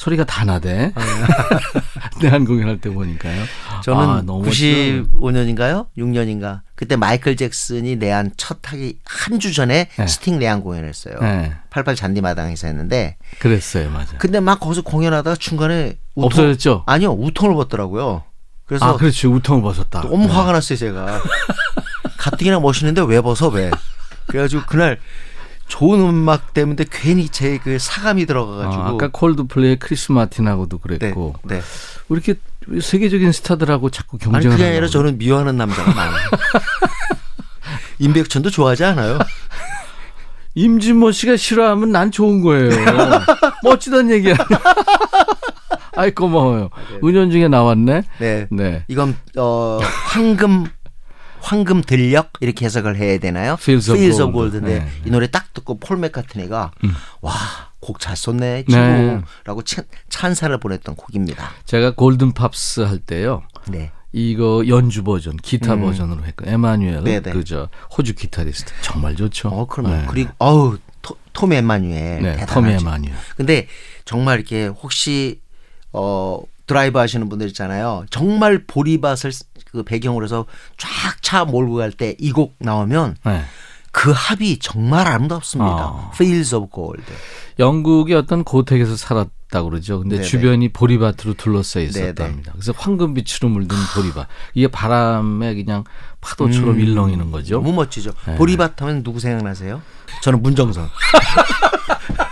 소리가 0.00 0.24
다 0.24 0.46
나대. 0.46 0.92
내한 2.22 2.46
공연 2.46 2.68
할 2.68 2.78
때 2.80 2.88
보니까요. 2.88 3.42
저는 3.84 4.00
아, 4.00 4.22
너무 4.24 4.44
멋져. 4.46 4.54
95년인가요? 4.64 5.88
6년인가? 5.98 6.60
그때 6.74 6.96
마이클 6.96 7.36
잭슨이 7.36 7.96
내한 7.96 8.30
첫 8.38 8.58
하기 8.72 8.98
한 9.04 9.38
주 9.38 9.52
전에 9.52 9.88
네. 9.96 10.06
스팅 10.06 10.38
내한 10.38 10.62
공연을 10.62 10.88
했어요. 10.88 11.16
네. 11.20 11.52
88 11.68 11.96
잔디마당에서 11.96 12.66
했는데 12.66 13.16
그랬어요, 13.40 13.90
맞아요. 13.90 14.06
근데 14.18 14.40
막 14.40 14.58
거기서 14.60 14.80
공연하다가 14.82 15.36
중간에 15.36 15.98
우통- 16.14 16.24
없어졌죠? 16.24 16.84
아니요, 16.86 17.12
우통을 17.12 17.54
벗더라고요. 17.54 18.22
그래서 18.64 18.86
아, 18.86 18.96
그렇지. 18.96 19.26
우통을 19.26 19.60
벗었다. 19.62 20.00
너무 20.00 20.26
네. 20.26 20.32
화가 20.32 20.52
났어요, 20.52 20.78
제가. 20.78 21.20
가뜩이나 22.16 22.58
멋있는데 22.60 23.02
왜 23.02 23.20
벗어, 23.20 23.48
왜? 23.48 23.70
그래가지고 24.28 24.62
그날 24.66 24.98
좋은 25.70 26.00
음악 26.00 26.52
때문에 26.52 26.84
괜히 26.90 27.28
제 27.28 27.58
그 27.62 27.78
사감이 27.78 28.26
들어가가지고. 28.26 28.82
아, 28.82 28.88
아까 28.88 29.08
콜드플레이의 29.12 29.78
크리스 29.78 30.12
마틴하고도 30.12 30.78
네, 30.78 30.98
그랬고 30.98 31.34
네. 31.44 31.56
왜 31.56 31.62
이렇게 32.10 32.34
세계적인 32.80 33.32
스타들하고 33.32 33.90
자꾸 33.90 34.16
아니 34.22 34.32
경쟁을 34.32 34.56
그게 34.56 34.68
아니라 34.68 34.88
저는 34.88 35.18
미워하는 35.18 35.56
남자가 35.56 35.92
많아요. 35.94 36.20
임백천도 37.98 38.50
좋아하지 38.50 38.84
않아요? 38.84 39.18
임진모 40.54 41.12
씨가 41.12 41.36
싫어하면 41.36 41.92
난 41.92 42.10
좋은 42.10 42.40
거예요. 42.42 42.70
멋지단 43.62 44.10
얘기야. 44.10 44.34
아이 45.96 46.10
고마워요. 46.12 46.70
은연중에 47.04 47.48
나왔네. 47.48 48.02
네. 48.18 48.46
네. 48.50 48.84
이건 48.88 49.16
어 49.36 49.78
황금 50.06 50.66
황금 51.40 51.82
들녘 51.82 52.32
이렇게 52.40 52.64
해석을 52.66 52.96
해야 52.96 53.18
되나요? 53.18 53.54
Fields 53.54 53.90
of 53.90 53.98
Fields 53.98 54.20
of 54.22 54.32
Gold. 54.32 54.52
Gold인데 54.52 54.84
네. 54.84 54.90
이 55.06 55.10
노래 55.10 55.26
딱 55.26 55.52
듣고 55.54 55.78
폴 55.78 55.96
맥카트니가 55.98 56.72
와 57.20 57.51
곡 57.51 57.98
잘 57.98 58.16
썼네 58.16 58.64
네. 58.68 58.68
친구라고 58.68 59.62
찬, 59.64 59.84
찬사를 60.08 60.56
보냈던 60.58 60.96
곡입니다. 60.96 61.50
제가 61.64 61.92
골든 61.92 62.32
팝스 62.32 62.80
할 62.80 62.98
때요. 62.98 63.42
네. 63.68 63.90
이거 64.12 64.64
연주 64.66 65.04
버전, 65.04 65.36
기타 65.36 65.76
버전으로 65.76 66.24
했고 66.24 66.44
에마뉴엘 66.48 66.96
음. 66.98 67.04
네네. 67.04 67.30
그저 67.32 67.68
호주 67.96 68.14
기타리스트 68.14 68.72
정말 68.82 69.14
좋죠. 69.14 69.48
어 69.50 69.66
그럼 69.66 69.92
네. 69.92 70.04
그리고 70.08 70.32
어우 70.38 70.78
토, 71.00 71.16
톰 71.32 71.52
에마뉴엘 71.52 72.22
네, 72.22 72.32
대단하죠. 72.32 72.54
톰 72.54 72.66
에마뉴엘. 72.68 73.14
근데 73.36 73.68
정말 74.04 74.38
이렇게 74.38 74.66
혹시 74.66 75.40
어 75.92 76.40
드라이브 76.70 76.98
하시는 77.00 77.28
분들 77.28 77.48
있잖아요. 77.48 78.04
정말 78.10 78.64
보리밭을 78.64 79.32
그 79.72 79.82
배경으로 79.82 80.24
해서 80.24 80.46
쫙 80.76 80.88
차 81.20 81.44
몰고 81.44 81.74
갈 81.76 81.90
때 81.92 82.14
이 82.20 82.30
곡 82.32 82.54
나오면 82.60 83.16
네. 83.24 83.42
그 83.92 84.12
합이 84.14 84.60
정말 84.60 85.08
아름답습니다. 85.08 85.72
아. 85.72 86.10
Fields 86.14 86.54
of 86.54 86.68
Gold. 86.72 87.02
영국의 87.58 88.14
어떤 88.16 88.44
고택에서 88.44 88.94
살았다고 88.96 89.68
그러죠. 89.70 89.98
근데 90.00 90.16
네네. 90.16 90.28
주변이 90.28 90.68
보리밭으로 90.68 91.34
둘러싸여. 91.34 91.84
있었답니다. 91.84 92.52
그래서 92.52 92.72
황금빛으로 92.76 93.48
물든 93.48 93.76
보리밭. 93.96 94.28
이게 94.54 94.68
바람에 94.68 95.54
그냥 95.56 95.82
파도처럼 96.20 96.76
음. 96.76 96.80
일렁이는 96.80 97.32
거죠. 97.32 97.56
너무 97.56 97.72
멋지죠. 97.72 98.12
네. 98.28 98.36
보리밭 98.36 98.80
하면 98.80 99.02
누구 99.02 99.18
생각나세요? 99.18 99.82
저는 100.22 100.40
문정선. 100.40 100.88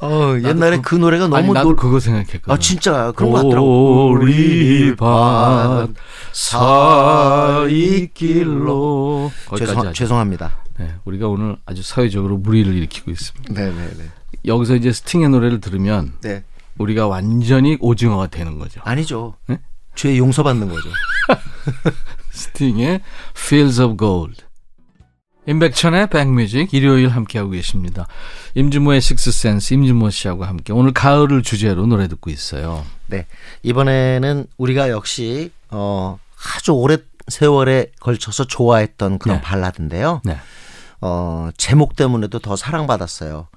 어, 0.00 0.36
옛날에 0.42 0.80
그, 0.82 0.94
노래가 0.94 1.24
아니 1.24 1.32
너무 1.32 1.52
나도 1.54 1.68
놀... 1.68 1.76
그거 1.76 1.98
생각했거든. 2.00 2.52
아 2.52 2.58
진짜 2.58 3.12
그런 3.12 3.32
거 3.32 3.36
같더라고. 3.38 4.10
보리밭 4.18 5.90
사이길로 7.86 9.32
죄송. 9.56 9.92
죄송합니다. 9.92 10.58
네, 10.78 10.94
우리가 11.04 11.28
오늘 11.28 11.56
아주 11.64 11.82
사회적으로 11.82 12.36
무리를 12.36 12.74
일으키고 12.74 13.10
있습니다. 13.10 13.54
네네네. 13.54 14.10
여기서 14.44 14.76
이제 14.76 14.92
스팅의 14.92 15.30
노래를 15.30 15.60
들으면 15.60 16.12
네. 16.20 16.44
우리가 16.78 17.08
완전히 17.08 17.78
오징어가 17.80 18.26
되는 18.26 18.58
거죠. 18.58 18.80
아니죠. 18.84 19.34
네? 19.46 19.58
죄 19.94 20.16
용서받는 20.18 20.68
거죠. 20.68 20.90
스팅의 22.30 23.00
Fields 23.34 23.80
of 23.80 23.96
Gold. 23.96 24.45
임백천의 25.46 26.08
백뮤직 26.08 26.74
일요일 26.74 27.08
함께하고 27.08 27.50
계십니다. 27.50 28.06
임진모의 28.54 29.00
식스센스 29.00 29.74
임진모 29.74 30.10
씨하고 30.10 30.44
함께 30.44 30.72
오늘 30.72 30.92
가을을 30.92 31.42
주제로 31.42 31.86
노래 31.86 32.08
듣고 32.08 32.30
있어요. 32.30 32.84
네. 33.06 33.26
이번에는 33.62 34.46
우리가 34.56 34.90
역시 34.90 35.52
어 35.70 36.18
아주 36.56 36.72
오랜 36.72 36.98
세월에 37.28 37.92
걸쳐서 38.00 38.44
좋아했던 38.46 39.18
그런 39.18 39.38
네. 39.38 39.42
발라드인데요. 39.42 40.20
네. 40.24 40.36
어 41.00 41.50
제목 41.56 41.94
때문에도 41.96 42.38
더 42.40 42.56
사랑받았어요. 42.56 43.48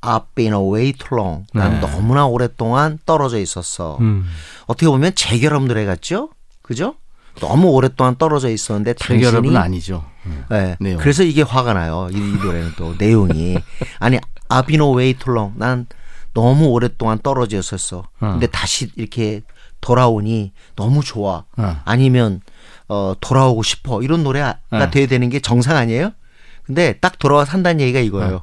I've 0.00 0.26
been 0.34 0.52
away 0.52 0.92
too 0.92 1.18
long. 1.18 1.46
난 1.52 1.74
네. 1.74 1.80
너무나 1.80 2.26
오랫동안 2.26 2.98
떨어져 3.06 3.38
있었어. 3.38 3.98
음. 4.00 4.26
어떻게 4.66 4.86
보면 4.86 5.14
재결합 5.14 5.64
노래 5.64 5.84
같죠? 5.84 6.30
그죠? 6.62 6.94
너무 7.40 7.68
오랫동안 7.68 8.16
떨어져 8.16 8.48
있었는데 8.48 8.94
당신이 8.94 9.56
아니죠. 9.56 10.04
음. 10.26 10.44
네. 10.50 10.76
내용. 10.80 10.98
그래서 10.98 11.22
이게 11.22 11.42
화가 11.42 11.74
나요. 11.74 12.08
이, 12.12 12.16
이 12.16 12.36
노래는 12.42 12.72
또 12.76 12.94
내용이 12.98 13.56
아니 13.98 14.18
too 14.68 15.34
long. 15.34 15.52
난 15.58 15.86
너무 16.32 16.66
오랫동안 16.66 17.18
떨어져 17.22 17.58
있었어. 17.58 18.08
근데 18.18 18.46
다시 18.46 18.90
이렇게 18.96 19.42
돌아오니 19.80 20.52
너무 20.76 21.02
좋아. 21.02 21.44
어. 21.56 21.76
아니면 21.84 22.40
어 22.88 23.14
돌아오고 23.20 23.62
싶어. 23.62 24.02
이런 24.02 24.24
노래가 24.24 24.58
어. 24.70 24.90
돼야 24.90 25.06
되는 25.06 25.28
게 25.28 25.40
정상 25.40 25.76
아니에요? 25.76 26.12
근데 26.64 26.94
딱 27.00 27.18
돌아와 27.18 27.44
산다는 27.44 27.80
얘기가 27.80 28.00
이거예요. 28.00 28.42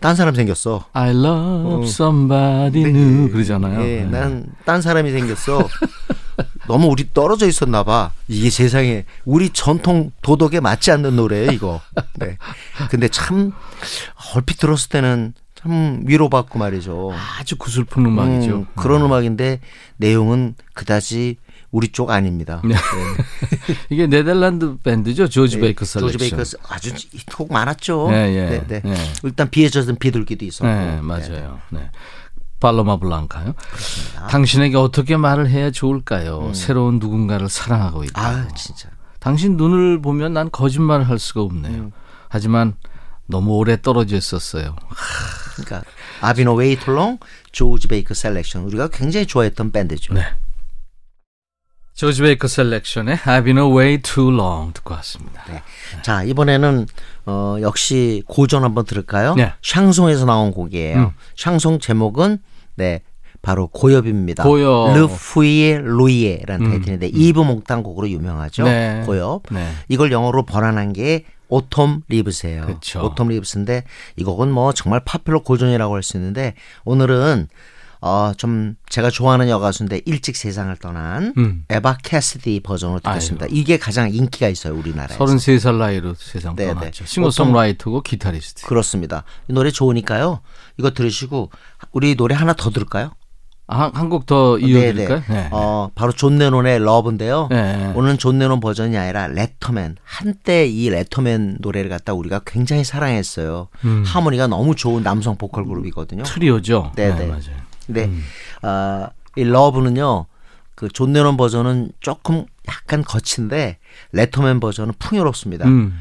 딴 0.00 0.16
사람 0.16 0.34
생겼어. 0.34 0.86
I 0.92 1.10
love 1.10 1.86
somebody 1.86 2.84
new 2.84 3.30
그러잖아요. 3.30 3.80
예, 3.82 4.02
네. 4.02 4.04
난 4.04 4.37
딴 4.37 4.82
사람이 4.82 5.10
생겼어. 5.12 5.68
너무 6.70 6.86
우리 6.86 7.12
떨어져 7.12 7.48
있었나 7.48 7.82
봐. 7.82 8.12
이게 8.28 8.48
세상에 8.48 9.04
우리 9.24 9.50
전통 9.50 10.12
도덕에 10.22 10.60
맞지 10.60 10.92
않는 10.92 11.16
노래예요, 11.16 11.50
이거. 11.50 11.80
네. 12.14 12.38
근데 12.90 13.08
참 13.08 13.50
얼핏 14.36 14.58
들었을 14.58 14.88
때는 14.88 15.34
참 15.56 16.04
위로받고 16.06 16.60
말이죠. 16.60 17.12
아주 17.40 17.56
구슬픈 17.56 18.06
음악이죠. 18.06 18.54
음, 18.54 18.66
그런 18.76 19.02
음악인데 19.02 19.58
내용은 19.96 20.54
그다지 20.72 21.38
우리 21.72 21.88
쪽 21.88 22.10
아닙니다. 22.10 22.62
네. 22.64 22.74
이게 23.90 24.06
네덜란드 24.06 24.76
밴드죠. 24.76 25.28
조지 25.28 25.56
네, 25.56 25.62
베이커 25.62 25.84
셀렉션. 25.84 26.12
조지 26.12 26.30
베이커 26.30 26.44
아주 26.68 26.90
히트곡 26.94 27.52
많았죠. 27.52 28.10
네, 28.12 28.34
예. 28.36 28.48
네, 28.48 28.64
네. 28.68 28.80
네. 28.84 29.12
일단 29.24 29.50
비에 29.50 29.68
젖은 29.68 29.96
비둘기도 29.96 30.44
있었고. 30.44 30.68
네, 30.68 31.00
맞아요. 31.00 31.60
네. 31.70 31.90
Paloma 32.60 32.98
Blanca요. 32.98 33.54
당신에게 34.28 34.76
어떻게 34.76 35.16
말을 35.16 35.48
해야 35.48 35.70
좋을까요? 35.70 36.52
새로운 36.54 36.98
누군가를 36.98 37.48
사랑하고 37.48 38.04
있다. 38.04 38.20
아, 38.20 38.48
진짜. 38.54 38.90
당신 39.18 39.56
눈을 39.56 40.00
보면 40.00 40.32
난 40.32 40.50
거짓말을 40.50 41.08
할 41.08 41.18
수가 41.18 41.42
없네요. 41.42 41.90
하지만 42.28 42.74
너무 43.26 43.52
오래 43.52 43.80
떨어져 43.80 44.16
있었어요. 44.16 44.76
그러니까 45.54 45.82
I've 46.20 46.37
been 46.37 46.54
away 46.54 46.76
too 46.78 46.95
long 46.95 47.18
조지 47.52 47.88
베이커 47.88 48.14
셀렉션 48.14 48.64
우리가 48.64 48.88
굉장히 48.88 49.26
좋아했던 49.26 49.72
밴드죠. 49.72 50.14
네. 50.14 50.22
조지 52.00 52.22
베이커 52.22 52.48
셀렉션의 52.48 53.16
I've 53.18 53.44
been 53.44 53.58
away 53.58 53.98
too 53.98 54.32
long 54.32 54.72
듣고 54.72 54.94
왔습니다. 54.94 55.44
네. 55.50 55.62
자 56.00 56.22
이번에는 56.22 56.86
어, 57.26 57.56
역시 57.60 58.22
고전 58.26 58.64
한번 58.64 58.86
들을까요? 58.86 59.34
네. 59.34 59.52
샹송에서 59.62 60.24
나온 60.24 60.50
곡이에요. 60.50 60.96
음. 60.96 61.10
샹송 61.36 61.78
제목은 61.78 62.38
네 62.76 63.02
바로 63.42 63.66
고엽입니다. 63.66 64.44
고엽. 64.44 64.96
르푸이에 64.96 65.76
루이에라는 65.76 66.64
음. 66.64 66.70
타이틀인데 66.70 67.08
이브 67.08 67.40
몽탕 67.40 67.82
곡으로 67.82 68.08
유명하죠. 68.08 68.64
네. 68.64 69.02
고엽. 69.04 69.42
네. 69.50 69.70
이걸 69.90 70.10
영어로 70.10 70.46
번안한 70.46 70.94
게 70.94 71.26
Autumn 71.48 72.04
Leaves예요. 72.08 72.64
그쵸. 72.64 73.04
Autumn 73.04 73.28
Leaves인데 73.28 73.84
이 74.16 74.24
곡은 74.24 74.50
뭐 74.50 74.72
정말 74.72 75.00
popular 75.04 75.40
고전이라고 75.42 75.94
할 75.96 76.02
수 76.02 76.16
있는데 76.16 76.54
오늘은 76.86 77.48
어 78.02 78.32
좀 78.36 78.76
제가 78.88 79.10
좋아하는 79.10 79.48
여가수인데 79.48 80.02
일찍 80.06 80.36
세상을 80.36 80.74
떠난 80.76 81.34
음. 81.36 81.64
에바 81.68 81.98
캐시디 82.02 82.60
버전으로 82.60 83.00
듣겠습니다. 83.00 83.46
이게 83.50 83.76
가장 83.78 84.12
인기가 84.12 84.48
있어요 84.48 84.74
우리나라에서. 84.74 85.22
33살 85.24 85.74
나이로 85.76 86.14
세상 86.14 86.56
네, 86.56 86.66
떠났죠. 86.68 87.04
네. 87.04 87.06
싱어송라이터고 87.06 88.02
기타리스트. 88.02 88.66
그렇습니다. 88.66 89.24
이 89.48 89.52
노래 89.52 89.70
좋으니까요. 89.70 90.40
이거 90.78 90.90
들으시고 90.92 91.50
우리 91.92 92.14
노래 92.16 92.34
하나 92.34 92.52
더 92.54 92.70
들을까요? 92.70 93.12
한곡 93.72 94.26
더 94.26 94.58
이어드릴까요? 94.58 95.22
네네. 95.28 95.48
어, 95.52 95.90
바로 95.94 96.10
존 96.10 96.38
레논의 96.38 96.80
Love인데요. 96.80 97.46
네. 97.50 97.92
오늘은 97.94 98.18
존 98.18 98.36
레논 98.38 98.58
버전이 98.58 98.96
아니라 98.96 99.28
레터맨. 99.28 99.94
한때 100.02 100.66
이 100.66 100.90
레터맨 100.90 101.58
노래를 101.60 101.88
갖다 101.88 102.12
우리가 102.12 102.40
굉장히 102.44 102.82
사랑했어요. 102.82 103.68
음. 103.84 104.02
하모니가 104.04 104.48
너무 104.48 104.74
좋은 104.74 105.04
남성 105.04 105.36
보컬 105.36 105.66
그룹이거든요. 105.66 106.24
트리오죠. 106.24 106.92
네네. 106.96 107.14
네, 107.14 107.26
맞아요. 107.26 107.59
근데 107.92 108.04
음. 108.06 108.24
어, 108.62 109.08
이 109.36 109.44
Love는요. 109.44 110.26
그 110.74 110.93
존 110.93 111.12
레논 111.12 111.36
버전은 111.36 111.92
조금 112.00 112.46
약간 112.68 113.04
거친데 113.04 113.78
레터맨 114.12 114.60
버전은 114.60 114.94
풍요롭습니다. 114.98 115.66
음. 115.66 116.00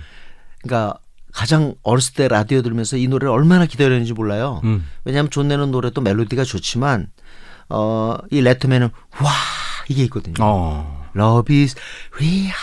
그러니까 0.62 0.98
가장 1.34 1.76
어렸을 1.84 2.14
때 2.14 2.28
라디오 2.28 2.62
들으면서 2.62 2.98
이 2.98 3.08
노래를 3.08 3.32
얼마나 3.32 3.66
기다렸는지 3.66 4.14
몰라요. 4.14 4.62
음. 4.64 4.88
왜냐하면 5.04 5.30
존 5.32 5.48
레논 5.48 5.72
노래도 5.72 6.02
멜로디가 6.02 6.44
좋지만 6.44 7.08
어, 7.70 8.16
이 8.32 8.42
레터맨은 8.42 8.90
와 9.22 9.32
이게 9.90 10.04
있거든요. 10.04 10.36
어. 10.40 11.10
Love 11.16 11.62
is 11.62 11.76
real 12.16 12.54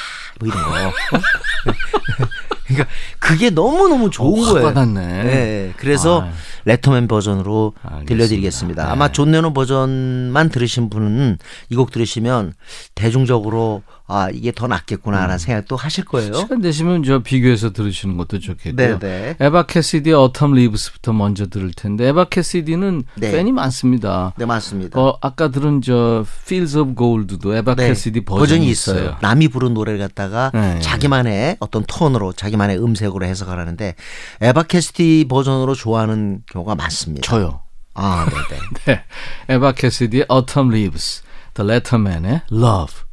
뭐 0.41 0.49
이런 0.49 0.62
거. 0.62 0.93
어? 2.66 2.74
그러니까 2.74 2.88
그게 3.18 3.50
너무 3.50 3.88
너무 3.88 4.11
좋은 4.11 4.40
어, 4.40 4.44
확 4.44 4.52
거예요. 4.55 4.66
와닿네. 4.66 5.22
네, 5.24 5.72
그래서 5.76 6.22
아유. 6.22 6.31
레터맨 6.64 7.07
버전으로 7.09 7.74
알겠습니다. 7.83 8.09
들려드리겠습니다. 8.09 8.85
네. 8.85 8.90
아마 8.90 9.12
존 9.12 9.31
레논 9.31 9.55
버전만 9.55 10.48
들으신 10.50 10.90
분은 10.90 11.38
이 11.70 11.76
곡 11.76 11.90
들으시면 11.90 12.55
대중적으로 12.94 13.83
아 14.09 14.31
이게 14.33 14.53
더 14.53 14.69
낫겠구나라는 14.69 15.35
음. 15.35 15.38
생각도 15.38 15.75
하실 15.75 16.05
거예요. 16.05 16.35
시간 16.35 16.61
되시면 16.61 17.03
저 17.03 17.19
비교해서 17.21 17.73
들으시는 17.73 18.16
것도 18.16 18.38
좋겠고요. 18.38 18.99
네네. 19.01 19.37
에바 19.40 19.66
캐시디의 19.66 20.14
Autumn 20.14 20.55
Leaves부터 20.55 21.12
먼저 21.12 21.47
들을 21.47 21.73
텐데 21.73 22.07
에바 22.09 22.27
캐시디는 22.27 23.03
네. 23.16 23.33
팬이 23.33 23.51
많습니다. 23.51 24.33
네 24.38 24.47
맞습니다. 24.47 25.01
어, 25.01 25.19
아까 25.21 25.49
들은 25.49 25.83
저 25.83 26.25
Fields 26.45 26.79
of 26.79 26.95
Gold도 26.95 27.57
에바 27.57 27.75
네, 27.75 27.88
캐시디 27.88 28.25
버전이, 28.25 28.69
있어요. 28.69 29.16
남이 29.23 29.49
부른 29.49 29.75
노래를 29.75 29.99
갖다가 29.99 30.53
네. 30.55 30.79
자기만의 30.81 31.57
어떤 31.59 31.85
톤으로 31.85 32.33
자기만의 32.33 32.79
음색으로 32.79 33.27
해석을 33.27 33.59
하는데 33.59 33.95
에바 34.40 34.64
캐시디 34.64 35.27
버전으로 35.29 35.75
좋아하는 35.75 36.42
경우가 36.53 36.77
많습니다. 36.77 37.29
저요. 37.29 37.62
아, 37.95 38.27
네네. 38.29 38.62
네. 38.87 39.05
에바 39.49 39.73
캐시디의 39.73 40.27
Autumn 40.31 40.73
Leaves, 40.73 41.23
The 41.55 41.69
Letterman의 41.69 42.42
Love. 42.53 43.06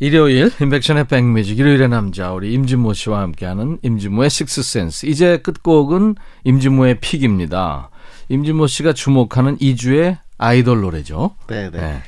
일요일 0.00 0.50
인백션의 0.60 1.04
백뮤직 1.04 1.58
일요일의 1.58 1.88
남자 1.88 2.32
우리 2.32 2.52
임진모 2.52 2.94
씨와 2.94 3.20
함께하는 3.20 3.78
임진모의 3.82 4.28
식스센스 4.28 5.06
이제 5.06 5.36
끝곡은 5.38 6.16
임진모의 6.42 7.00
pick입니다. 7.00 7.90
임진모 8.28 8.66
씨가 8.66 8.92
주목하는 8.92 9.56
이주의 9.60 10.18
아이돌 10.36 10.80
노래죠. 10.80 11.36
네네. 11.46 11.70
네. 11.70 12.02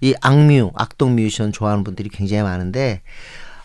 이 0.00 0.14
악뮤, 0.20 0.70
악동 0.74 1.16
뮤지션 1.16 1.52
좋아하는 1.52 1.82
분들이 1.84 2.08
굉장히 2.08 2.42
많은데 2.42 3.02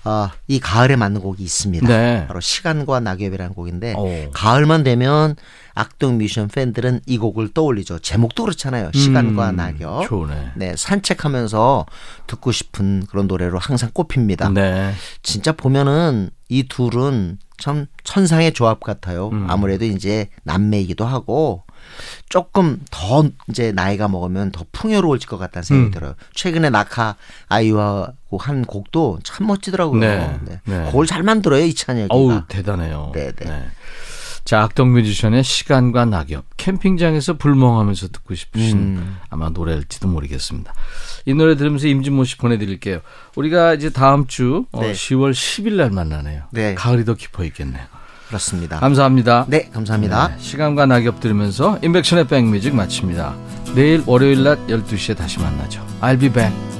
어, 0.07 0.31
이 0.47 0.59
가을에 0.59 0.95
맞는 0.95 1.19
곡이 1.19 1.43
있습니다. 1.43 1.85
네. 1.85 2.25
바로 2.27 2.39
시간과 2.39 3.01
낙엽이라는 3.01 3.53
곡인데 3.53 3.93
오. 3.97 4.31
가을만 4.31 4.83
되면 4.83 5.35
악동 5.73 6.17
뮤지션 6.17 6.47
팬들은 6.47 7.01
이 7.05 7.17
곡을 7.17 7.53
떠올리죠. 7.53 7.99
제목도 7.99 8.43
그렇잖아요. 8.43 8.91
시간과 8.93 9.49
음, 9.49 9.55
낙엽. 9.57 10.07
좋네. 10.07 10.51
네, 10.55 10.75
산책하면서 10.77 11.85
듣고 12.25 12.51
싶은 12.53 13.05
그런 13.09 13.27
노래로 13.27 13.59
항상 13.59 13.91
꼽힙니다. 13.93 14.49
네. 14.49 14.93
진짜 15.23 15.51
보면은 15.51 16.29
이 16.47 16.63
둘은 16.67 17.37
참 17.57 17.87
천상의 18.05 18.53
조합 18.53 18.79
같아요. 18.79 19.29
음. 19.29 19.45
아무래도 19.49 19.83
이제 19.83 20.29
남매이기도 20.43 21.05
하고 21.05 21.63
조금 22.29 22.79
더 22.91 23.29
이제 23.49 23.71
나이가 23.71 24.07
먹으면 24.07 24.51
더 24.51 24.65
풍요로워질 24.71 25.29
것 25.29 25.37
같다는 25.37 25.63
생각이 25.63 25.89
음. 25.89 25.91
들어요. 25.91 26.15
최근에 26.33 26.69
낙하 26.69 27.15
아이와고 27.47 28.37
한 28.37 28.65
곡도 28.65 29.19
참 29.23 29.47
멋지더라고요. 29.47 29.99
네. 29.99 30.39
네. 30.43 30.59
네. 30.65 30.91
곡을 30.91 31.05
잘 31.05 31.23
만들어요 31.23 31.63
이찬혁이가. 31.65 32.13
어우 32.13 32.41
대단해요. 32.47 33.11
네, 33.13 33.31
네. 33.31 33.67
자 34.45 34.61
악동 34.61 34.93
뮤지션의 34.93 35.43
시간과 35.43 36.05
낙엽 36.05 36.45
캠핑장에서 36.55 37.33
불멍하면서 37.33 38.07
듣고 38.07 38.33
싶으신 38.33 38.77
음. 38.77 39.17
아마 39.29 39.49
노래일지도 39.49 40.07
모르겠습니다. 40.07 40.73
이 41.25 41.33
노래 41.33 41.57
들으면서 41.57 41.87
임진모 41.87 42.23
씨 42.23 42.37
보내드릴게요. 42.37 43.01
우리가 43.35 43.73
이제 43.73 43.89
다음 43.89 44.25
주 44.27 44.65
어, 44.71 44.81
네. 44.81 44.93
10월 44.93 45.31
10일 45.31 45.73
날 45.73 45.91
만나네요. 45.91 46.43
네. 46.51 46.75
가을이 46.75 47.03
더 47.03 47.15
깊어 47.15 47.43
있겠네요. 47.43 47.85
그렇습니다. 48.27 48.79
감사합니다. 48.79 49.45
네, 49.47 49.69
감사합니다. 49.73 50.29
네, 50.29 50.35
시간과 50.39 50.85
낙엽 50.85 51.19
들으면서 51.19 51.79
인백션의 51.81 52.27
백뮤직 52.27 52.75
마칩니다. 52.75 53.35
내일 53.75 54.03
월요일 54.05 54.43
낮 54.43 54.59
12시에 54.67 55.15
다시 55.15 55.39
만나죠. 55.39 55.85
I'll 56.01 56.19
be 56.19 56.29
back. 56.29 56.76